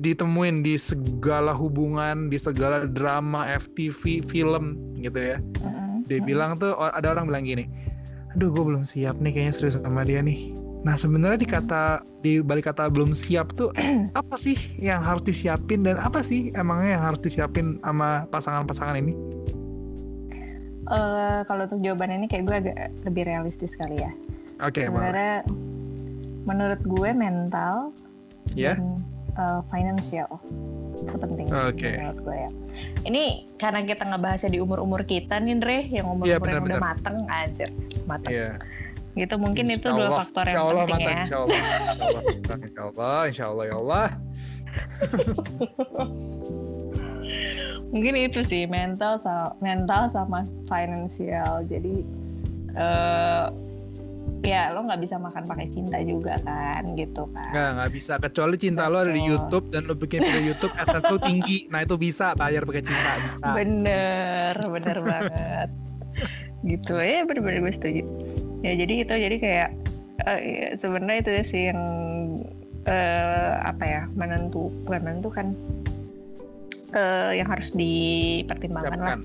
ditemuin 0.00 0.60
di 0.62 0.76
segala 0.76 1.56
hubungan, 1.56 2.28
di 2.28 2.36
segala 2.36 2.84
drama, 2.84 3.48
FTV, 3.48 4.20
film 4.24 4.76
gitu 5.00 5.16
ya. 5.16 5.38
Dia 6.04 6.20
bilang 6.20 6.60
tuh 6.60 6.76
ada 6.76 7.16
orang 7.16 7.32
bilang 7.32 7.44
gini, 7.48 7.64
aduh 8.36 8.52
gue 8.52 8.64
belum 8.64 8.84
siap 8.84 9.16
nih 9.24 9.32
kayaknya 9.32 9.54
serius 9.56 9.80
sama 9.80 10.04
dia 10.04 10.20
nih. 10.20 10.52
Nah 10.84 11.00
sebenarnya 11.00 11.40
di 11.40 11.48
kata 11.48 12.04
di 12.20 12.44
balik 12.44 12.68
kata 12.68 12.92
belum 12.92 13.16
siap 13.16 13.56
tuh 13.56 13.72
apa 14.20 14.36
sih 14.36 14.52
yang 14.76 15.00
harus 15.00 15.24
disiapin 15.24 15.80
dan 15.80 15.96
apa 15.96 16.20
sih 16.20 16.52
emangnya 16.52 17.00
yang 17.00 17.04
harus 17.08 17.20
disiapin 17.24 17.80
sama 17.80 18.28
pasangan-pasangan 18.28 19.00
ini? 19.00 19.16
Eh, 20.84 21.40
kalau 21.48 21.64
untuk 21.64 21.80
jawaban 21.80 22.12
ini 22.12 22.28
kayak 22.28 22.44
gue 22.44 22.56
agak 22.60 22.76
lebih 23.08 23.24
realistis 23.24 23.72
kali 23.72 23.96
ya. 23.96 24.12
Oke, 24.60 24.84
boleh. 24.84 24.92
Sebenarnya 24.92 25.36
menurut 26.44 26.80
gue 26.84 27.10
mental 27.16 27.76
Ya. 28.52 28.76
dan 28.76 29.00
eh, 29.34 29.60
financial 29.70 30.30
itu 31.04 31.16
penting 31.20 31.46
Oke. 31.52 31.90
menurut 32.00 32.20
gue 32.24 32.36
ya. 32.38 32.48
Ini 33.04 33.24
karena 33.60 33.84
kita 33.84 34.08
ngebahasnya 34.08 34.56
di 34.56 34.60
umur-umur 34.62 35.04
kita 35.04 35.36
nih 35.36 35.60
Dre, 35.60 35.84
yang 35.92 36.08
umur-umur 36.08 36.26
Iya, 36.26 36.32
yang 36.32 36.40
udah 36.40 36.48
benar-benar. 36.64 36.80
mateng 36.80 37.18
aja, 37.28 37.66
mateng. 38.08 38.32
Iya. 38.32 38.56
Gitu 39.14 39.34
mungkin 39.38 39.66
itu 39.70 39.86
Insya 39.86 39.94
dua 39.94 40.06
Allah, 40.08 40.18
faktor 40.24 40.44
yang 40.48 40.50
insya 40.50 40.60
Allah, 40.64 40.74
penting 40.74 41.04
mantap, 41.04 41.12
ya. 41.12 41.20
Insya 41.20 41.36
Allah, 41.38 41.58
insya 41.60 41.84
Allah, 41.84 42.22
insya 42.64 42.82
Allah, 42.82 43.18
insya 43.28 43.44
Allah, 43.46 43.64
ya 43.68 43.76
Allah. 43.76 44.08
Mungkin 47.94 48.14
itu 48.18 48.42
sih 48.42 48.66
mental 48.66 49.22
sama 49.22 49.54
mental 49.62 50.10
sama 50.10 50.42
financial. 50.66 51.62
Jadi 51.70 52.02
eh 52.74 53.46
ya 54.44 54.70
lo 54.76 54.84
nggak 54.84 55.00
bisa 55.00 55.16
makan 55.16 55.48
pakai 55.48 55.66
cinta 55.72 55.98
juga 56.04 56.36
kan, 56.44 56.92
gitu 56.94 57.24
kan. 57.32 57.50
Nggak, 57.50 57.70
nggak 57.80 57.90
bisa. 57.96 58.12
Kecuali 58.20 58.56
cinta 58.60 58.86
lo 58.92 59.00
ada 59.00 59.10
di 59.10 59.24
Betul. 59.24 59.32
YouTube 59.32 59.66
dan 59.72 59.82
lo 59.88 59.94
bikin 59.96 60.20
video 60.20 60.42
YouTube, 60.52 60.74
AdSense 60.76 61.08
lo 61.08 61.18
tinggi. 61.18 61.58
Nah 61.72 61.80
itu 61.82 61.96
bisa 61.96 62.36
bayar 62.36 62.62
pakai 62.68 62.84
cinta, 62.84 63.10
bisa. 63.24 63.46
Bener, 63.56 64.54
bener 64.60 64.98
banget. 65.00 65.68
gitu 66.64 66.94
ya, 66.96 67.24
bener-bener 67.24 67.60
gue 67.64 67.74
setuju. 67.74 68.02
Ya 68.64 68.72
jadi 68.76 68.94
itu 69.04 69.14
jadi 69.16 69.36
kayak 69.40 69.70
ya, 70.24 70.68
sebenarnya 70.76 71.18
itu 71.24 71.30
sih 71.44 71.62
yang 71.72 71.80
eh, 72.84 73.52
apa 73.64 73.84
ya 73.84 74.02
menentu 74.16 74.72
bukan 74.88 75.00
menentukan 75.04 75.46
eh, 76.92 77.32
yang 77.40 77.48
harus 77.48 77.72
dipertimbangkan 77.76 79.00
lah 79.00 79.18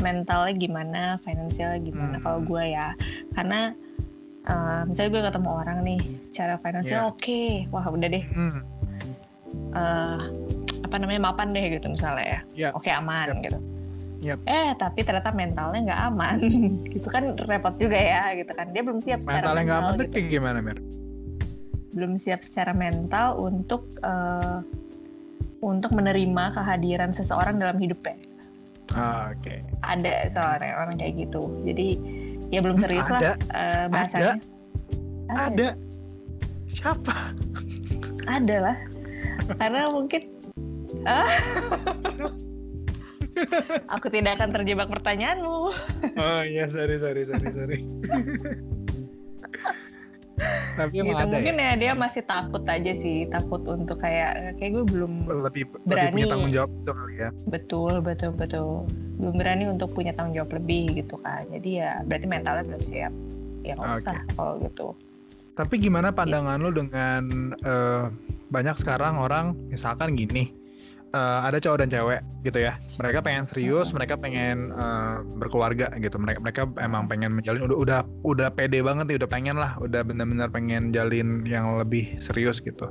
mentalnya 0.00 0.54
gimana, 0.56 1.02
finansialnya 1.22 1.80
gimana. 1.84 2.16
Hmm. 2.18 2.24
Kalau 2.24 2.40
gue 2.42 2.64
ya, 2.72 2.96
karena 3.36 3.76
eh, 4.44 4.80
misalnya 4.84 5.10
gue 5.10 5.22
ketemu 5.28 5.48
orang 5.50 5.78
nih, 5.82 6.00
cara 6.30 6.54
finansial 6.58 7.00
Iya. 7.00 7.10
oke, 7.10 7.40
wah 7.70 7.86
udah 7.86 8.08
deh, 8.08 8.24
Hmm, 8.28 8.60
eh, 9.72 10.18
apa 10.82 10.96
namanya 10.98 11.20
mapan 11.22 11.50
deh 11.50 11.64
gitu 11.72 11.86
misalnya 11.88 12.24
ya, 12.24 12.40
Iya. 12.52 12.68
oke 12.72 12.90
aman 12.90 13.26
Yap. 13.28 13.42
gitu. 13.42 13.58
Yap. 14.22 14.38
Eh 14.46 14.70
tapi 14.76 15.02
ternyata 15.02 15.30
mentalnya 15.30 15.80
nggak 15.82 16.02
aman, 16.08 16.36
gitu 16.94 17.08
kan 17.08 17.34
repot 17.36 17.74
juga 17.76 17.98
ya, 17.98 18.22
gitu 18.34 18.52
kan. 18.52 18.70
Dia 18.70 18.82
belum 18.82 18.98
siap 18.98 19.18
secara 19.20 19.42
mentalnya 19.42 19.62
nggak 19.64 19.80
aman 19.80 19.94
gitu. 19.98 20.18
gimana, 20.28 20.58
Mir? 20.60 20.78
belum 21.92 22.16
siap 22.16 22.40
secara 22.40 22.72
mental 22.72 23.36
untuk 23.36 23.84
eh, 24.00 24.58
untuk 25.60 25.92
menerima 25.92 26.44
kehadiran 26.52 27.12
seseorang 27.12 27.60
dalam 27.60 27.76
hidupnya. 27.76 28.16
Ah, 28.92 29.30
Oke. 29.30 29.60
ada 29.80 30.26
seorang 30.28 30.72
orang 30.74 30.94
kayak 30.96 31.14
gitu 31.24 31.48
jadi 31.62 31.96
ya 32.52 32.60
belum 32.60 32.76
serius 32.76 33.08
ada. 33.08 33.34
lah 33.34 33.36
eh, 33.56 33.84
bahasanya 33.88 34.34
Ada. 35.32 35.68
Siapa? 36.68 37.16
ada 38.28 38.56
lah 38.60 38.76
karena 39.58 39.88
mungkin 39.90 40.22
ah 41.08 41.32
aku 43.96 44.06
tidak 44.12 44.38
akan 44.38 44.50
terjebak 44.60 44.88
pertanyaanmu 44.92 45.72
Oh 46.20 46.42
iya, 46.44 46.68
sorry, 46.68 47.00
sorry, 47.00 47.24
sorry, 47.24 47.48
sorry. 47.50 47.78
Tapi 50.72 51.04
gitu 51.04 51.12
ada 51.12 51.28
mungkin 51.28 51.54
ya? 51.60 51.64
ya 51.68 51.72
dia 51.76 51.92
masih 51.92 52.22
takut 52.24 52.64
aja 52.64 52.92
sih 52.96 53.28
takut 53.28 53.60
untuk 53.68 54.00
kayak 54.00 54.56
kayak 54.56 54.70
gue 54.80 54.84
belum 54.88 55.12
Lebih, 55.28 55.68
lebih 55.68 55.84
Berani. 55.84 56.12
punya 56.16 56.26
tanggung 56.32 56.52
jawab 56.52 56.70
itu 56.72 56.92
kali 56.96 57.14
ya. 57.20 57.28
betul 57.46 57.92
betul 58.00 58.30
betul 58.32 58.68
belum 59.20 59.34
berani 59.38 59.64
untuk 59.68 59.92
punya 59.92 60.10
tanggung 60.16 60.34
jawab 60.34 60.50
lebih 60.56 60.96
gitu 60.96 61.14
kan 61.20 61.44
jadi 61.52 61.70
ya 61.70 61.90
berarti 62.08 62.26
mentalnya 62.26 62.64
belum 62.66 62.82
siap 62.82 63.12
ya 63.62 63.72
nggak 63.78 63.90
usah 64.00 64.16
Oke. 64.18 64.32
kalau 64.34 64.54
gitu 64.64 64.88
Tapi 65.52 65.74
gimana 65.76 66.08
pandangan 66.08 66.56
lu 66.56 66.72
dengan 66.72 67.22
eh, 67.60 68.04
banyak 68.48 68.76
sekarang 68.80 69.20
orang 69.20 69.52
misalkan 69.68 70.16
gini, 70.16 70.48
eh, 71.12 71.38
ada 71.46 71.60
cowok 71.60 71.78
dan 71.84 71.88
cewek 71.92 72.20
gitu 72.42 72.58
ya, 72.58 72.74
mereka 72.98 73.22
pengen 73.22 73.44
serius, 73.46 73.92
mereka 73.94 74.18
pengen 74.18 74.72
eh, 74.72 75.16
berkeluarga 75.38 75.92
gitu, 76.00 76.16
mereka 76.18 76.38
mereka 76.40 76.62
emang 76.80 77.06
pengen 77.06 77.36
menjalin 77.36 77.68
udah 77.68 77.78
udah 77.78 78.00
udah 78.24 78.48
pede 78.52 78.80
banget 78.82 79.12
nih, 79.12 79.16
udah 79.22 79.30
pengen 79.30 79.56
lah, 79.60 79.76
udah 79.78 80.02
benar-benar 80.02 80.48
pengen 80.50 80.90
jalin 80.90 81.44
yang 81.46 81.78
lebih 81.78 82.16
serius 82.18 82.58
gitu. 82.58 82.90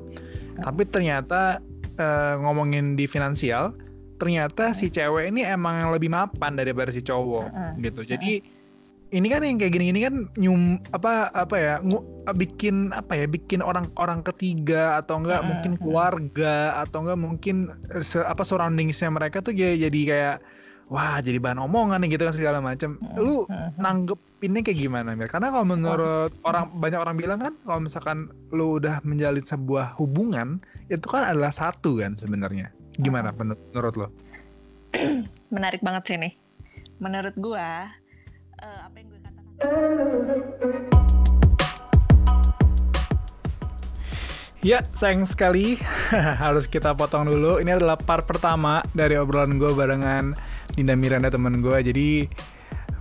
Tapi 0.61 0.85
ternyata 0.87 1.59
eh, 1.99 2.33
ngomongin 2.39 2.95
di 2.95 3.09
finansial, 3.09 3.73
ternyata 4.21 4.71
si 4.71 4.93
cewek 4.93 5.33
ini 5.33 5.41
emang 5.41 5.89
lebih 5.89 6.13
mapan 6.13 6.53
daripada 6.53 6.93
si 6.93 7.01
cowok 7.01 7.49
gitu. 7.81 8.05
Jadi 8.05 8.60
ini 9.11 9.27
kan 9.27 9.43
yang 9.43 9.59
kayak 9.59 9.75
gini-gini 9.75 9.99
kan 10.07 10.15
nyum 10.39 10.79
apa 10.95 11.27
apa 11.35 11.55
ya 11.59 11.75
ngu- 11.83 12.07
bikin 12.31 12.95
apa 12.95 13.19
ya 13.19 13.25
bikin 13.27 13.59
orang-orang 13.59 14.23
ketiga 14.23 14.95
atau 14.97 15.19
enggak 15.19 15.43
Mm-mm, 15.43 15.49
mungkin 15.51 15.71
mm. 15.75 15.79
keluarga 15.83 16.55
atau 16.79 17.03
enggak 17.03 17.19
mungkin 17.19 17.55
se, 17.99 18.23
apa 18.23 18.47
surroundingsnya 18.47 19.11
mereka 19.11 19.43
tuh 19.43 19.51
jadi, 19.51 19.91
jadi 19.91 19.99
kayak 20.07 20.37
wah 20.87 21.19
jadi 21.19 21.39
bahan 21.39 21.59
omongan 21.59 22.03
nih 22.03 22.15
gitu 22.15 22.27
kan 22.27 22.35
segala 22.35 22.59
macam. 22.59 22.99
Lu 23.15 23.47
Mhm. 23.47 23.79
nanggepinnya 23.79 24.59
kayak 24.63 24.79
gimana 24.79 25.15
Mir? 25.15 25.27
Karena 25.27 25.47
kalau 25.47 25.63
menurut 25.63 26.31
orang 26.43 26.67
banyak 26.75 26.99
orang 26.99 27.15
bilang 27.15 27.39
kan 27.39 27.53
kalau 27.63 27.79
misalkan 27.83 28.17
lu 28.51 28.75
udah 28.79 28.99
menjalin 29.03 29.43
sebuah 29.43 29.95
hubungan 29.95 30.59
itu 30.87 31.03
kan 31.07 31.31
adalah 31.31 31.51
satu 31.51 31.99
kan 31.99 32.15
sebenarnya. 32.15 32.71
Gimana 32.99 33.31
menur- 33.35 33.59
menurut 33.71 33.95
lo? 33.95 34.07
menarik 35.55 35.79
banget 35.79 36.03
sih 36.07 36.17
nih 36.19 36.33
menurut 36.99 37.35
gua 37.39 37.87
eh, 38.61 38.79
apa 38.85 38.95
yang 38.97 39.07
gue 39.09 39.19
katakan 39.21 39.45
Ya, 44.61 44.85
sayang 44.93 45.25
sekali 45.25 45.81
harus 46.45 46.69
kita 46.69 46.93
potong 46.93 47.25
dulu. 47.25 47.57
Ini 47.57 47.81
adalah 47.81 47.97
part 47.97 48.29
pertama 48.29 48.85
dari 48.93 49.17
obrolan 49.17 49.57
gue 49.57 49.73
barengan 49.73 50.37
Dinda 50.77 50.93
Miranda 50.93 51.33
temen 51.33 51.65
gue. 51.65 51.81
Jadi 51.81 52.29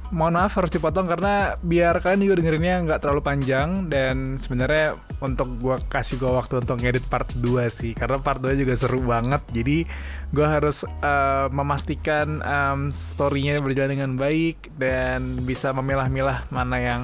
mohon 0.09 0.41
maaf 0.41 0.57
harus 0.57 0.73
dipotong 0.73 1.05
karena 1.05 1.61
biar 1.61 2.01
kalian 2.01 2.25
juga 2.25 2.41
dengerinnya 2.41 2.81
nggak 2.89 3.01
terlalu 3.05 3.21
panjang 3.21 3.93
dan 3.93 4.41
sebenarnya 4.41 4.97
untuk 5.21 5.49
gue 5.61 5.77
kasih 5.93 6.17
gue 6.17 6.33
waktu 6.33 6.65
untuk 6.65 6.81
ngedit 6.81 7.05
part 7.07 7.29
2 7.37 7.69
sih. 7.69 7.93
Karena 7.93 8.17
part 8.21 8.41
2 8.41 8.57
juga 8.57 8.75
seru 8.77 9.05
banget. 9.05 9.45
Jadi 9.53 9.85
gue 10.33 10.47
harus 10.47 10.85
eh, 10.85 11.47
memastikan 11.53 12.41
em, 12.41 12.89
story-nya 12.89 13.61
berjalan 13.61 13.93
dengan 13.97 14.13
baik 14.17 14.73
dan 14.81 15.45
bisa 15.45 15.71
memilah-milah 15.77 16.49
mana 16.49 16.77
yang 16.81 17.03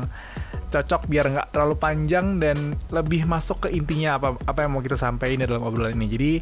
cocok 0.66 1.06
biar 1.06 1.30
nggak 1.30 1.48
terlalu 1.54 1.78
panjang 1.78 2.42
dan 2.42 2.74
lebih 2.90 3.22
masuk 3.24 3.68
ke 3.68 3.68
intinya 3.70 4.18
apa 4.18 4.34
apa 4.50 4.66
yang 4.66 4.74
mau 4.74 4.82
kita 4.82 4.98
sampaikan 4.98 5.46
dalam 5.46 5.62
obrolan 5.62 5.94
ini. 5.94 6.06
Jadi 6.10 6.32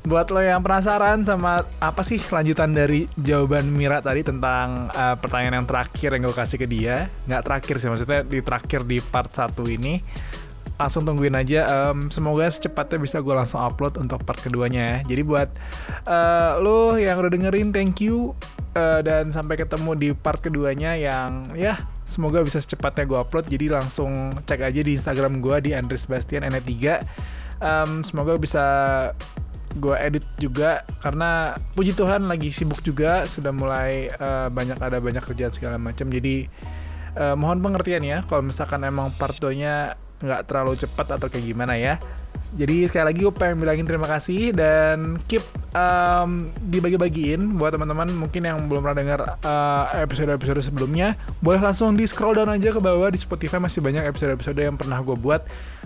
buat 0.00 0.32
lo 0.32 0.40
yang 0.40 0.64
penasaran 0.64 1.20
sama 1.28 1.60
apa 1.76 2.00
sih 2.00 2.16
lanjutan 2.16 2.72
dari 2.72 3.04
jawaban 3.20 3.68
Mira 3.68 4.00
tadi 4.00 4.24
tentang 4.24 4.88
uh, 4.88 5.12
pertanyaan 5.20 5.60
yang 5.60 5.68
terakhir 5.68 6.16
yang 6.16 6.22
gue 6.24 6.36
kasih 6.36 6.56
ke 6.56 6.64
dia, 6.64 7.12
nggak 7.28 7.42
terakhir 7.44 7.74
sih 7.76 7.88
maksudnya 7.92 8.20
di 8.24 8.40
terakhir 8.40 8.80
di 8.88 8.96
part 9.04 9.28
1 9.28 9.52
ini 9.76 10.00
langsung 10.80 11.04
tungguin 11.04 11.36
aja 11.36 11.60
Em, 11.68 12.08
semoga 12.08 12.48
secepatnya 12.48 12.96
bisa 12.96 13.20
gue 13.20 13.34
langsung 13.36 13.60
upload 13.60 14.00
untuk 14.00 14.24
part 14.24 14.40
keduanya 14.40 14.96
ya. 14.96 15.12
Jadi 15.12 15.22
buat 15.28 15.48
eh, 16.08 16.52
lo 16.64 16.96
yang 16.96 17.20
udah 17.20 17.30
dengerin 17.30 17.68
thank 17.70 18.00
you. 18.00 18.32
Eh, 18.72 19.02
dan 19.04 19.28
sampai 19.34 19.60
ketemu 19.60 19.90
di 19.98 20.08
part 20.16 20.40
keduanya 20.40 20.96
yang 20.96 21.52
ya 21.58 21.84
semoga 22.08 22.40
bisa 22.40 22.62
secepatnya 22.62 23.04
gue 23.04 23.18
upload. 23.20 23.46
Jadi 23.52 23.66
langsung 23.68 24.32
cek 24.48 24.64
aja 24.64 24.80
di 24.80 24.96
Instagram 24.96 25.44
gue 25.44 25.56
di 25.68 25.70
Andres 25.76 26.08
Bastian 26.08 26.48
N3 26.48 26.72
Em, 27.60 28.00
semoga 28.00 28.40
bisa 28.40 28.64
gue 29.76 29.94
edit 30.02 30.26
juga 30.40 30.82
karena 30.98 31.54
puji 31.78 31.94
Tuhan 31.94 32.26
lagi 32.26 32.50
sibuk 32.50 32.82
juga 32.82 33.28
sudah 33.28 33.54
mulai 33.54 34.08
eh, 34.10 34.48
banyak 34.48 34.80
ada 34.80 34.96
banyak 34.98 35.20
kerjaan 35.22 35.52
segala 35.52 35.76
macam. 35.76 36.08
Jadi 36.08 36.48
eh, 37.14 37.34
mohon 37.36 37.60
pengertian 37.60 38.02
ya 38.02 38.24
kalau 38.24 38.48
misalkan 38.48 38.80
emang 38.82 39.12
part 39.14 39.36
2 39.36 39.60
nya 39.60 39.94
nggak 40.20 40.46
terlalu 40.46 40.76
cepat 40.76 41.16
atau 41.16 41.26
kayak 41.32 41.44
gimana 41.44 41.74
ya. 41.76 41.96
Jadi 42.56 42.88
sekali 42.88 43.04
lagi 43.12 43.20
gue 43.22 43.34
pengen 43.36 43.60
bilangin 43.62 43.86
terima 43.86 44.08
kasih 44.08 44.50
dan 44.56 45.20
keep 45.28 45.44
um, 45.76 46.48
dibagi-bagiin 46.66 47.54
buat 47.54 47.76
teman-teman 47.76 48.10
mungkin 48.16 48.42
yang 48.42 48.58
belum 48.66 48.80
pernah 48.80 48.96
dengar 48.96 49.20
uh, 49.44 49.84
episode-episode 50.00 50.64
sebelumnya. 50.64 51.14
Boleh 51.44 51.60
langsung 51.60 51.94
di 51.94 52.08
scroll 52.08 52.34
down 52.34 52.50
aja 52.50 52.72
ke 52.72 52.80
bawah 52.80 53.12
di 53.12 53.20
Spotify 53.20 53.60
masih 53.60 53.84
banyak 53.84 54.02
episode-episode 54.08 54.56
yang 54.56 54.74
pernah 54.74 54.98
gue 55.04 55.14
buat. 55.14 55.44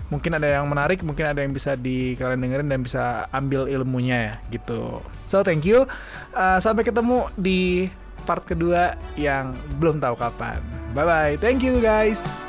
Mungkin 0.09 0.37
ada 0.37 0.47
yang 0.61 0.65
menarik 0.69 1.01
mungkin 1.05 1.27
ada 1.27 1.43
yang 1.43 1.53
bisa 1.53 1.77
di 1.77 2.15
kalian 2.17 2.41
dengerin 2.41 2.69
dan 2.71 2.79
bisa 2.81 3.25
ambil 3.29 3.67
ilmunya 3.69 4.17
ya 4.17 4.33
gitu. 4.49 5.03
So 5.29 5.45
thank 5.45 5.67
you. 5.67 5.85
Uh, 6.33 6.57
sampai 6.57 6.87
ketemu 6.87 7.29
di 7.37 7.91
part 8.25 8.41
kedua 8.47 8.97
yang 9.19 9.53
belum 9.77 10.01
tahu 10.01 10.17
kapan. 10.17 10.63
Bye 10.97 11.05
bye 11.05 11.33
thank 11.37 11.61
you 11.61 11.77
guys 11.77 12.44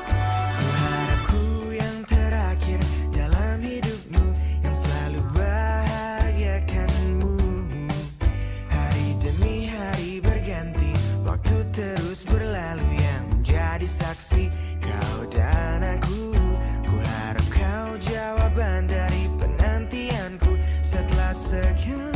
second 21.46 22.15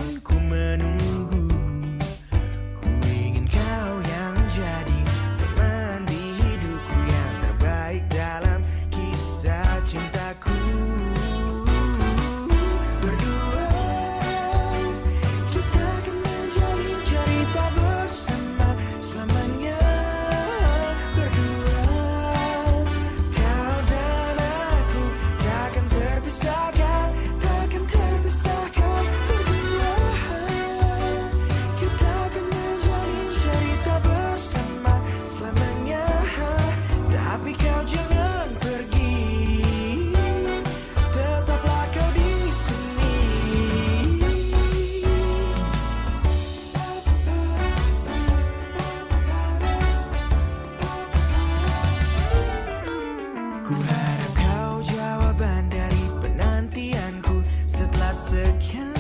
Harap 53.91 54.33
kau 54.39 54.75
jawaban 54.87 55.67
dari 55.67 56.05
penantianku 56.23 57.43
Setelah 57.67 58.15
sekian 58.15 59.00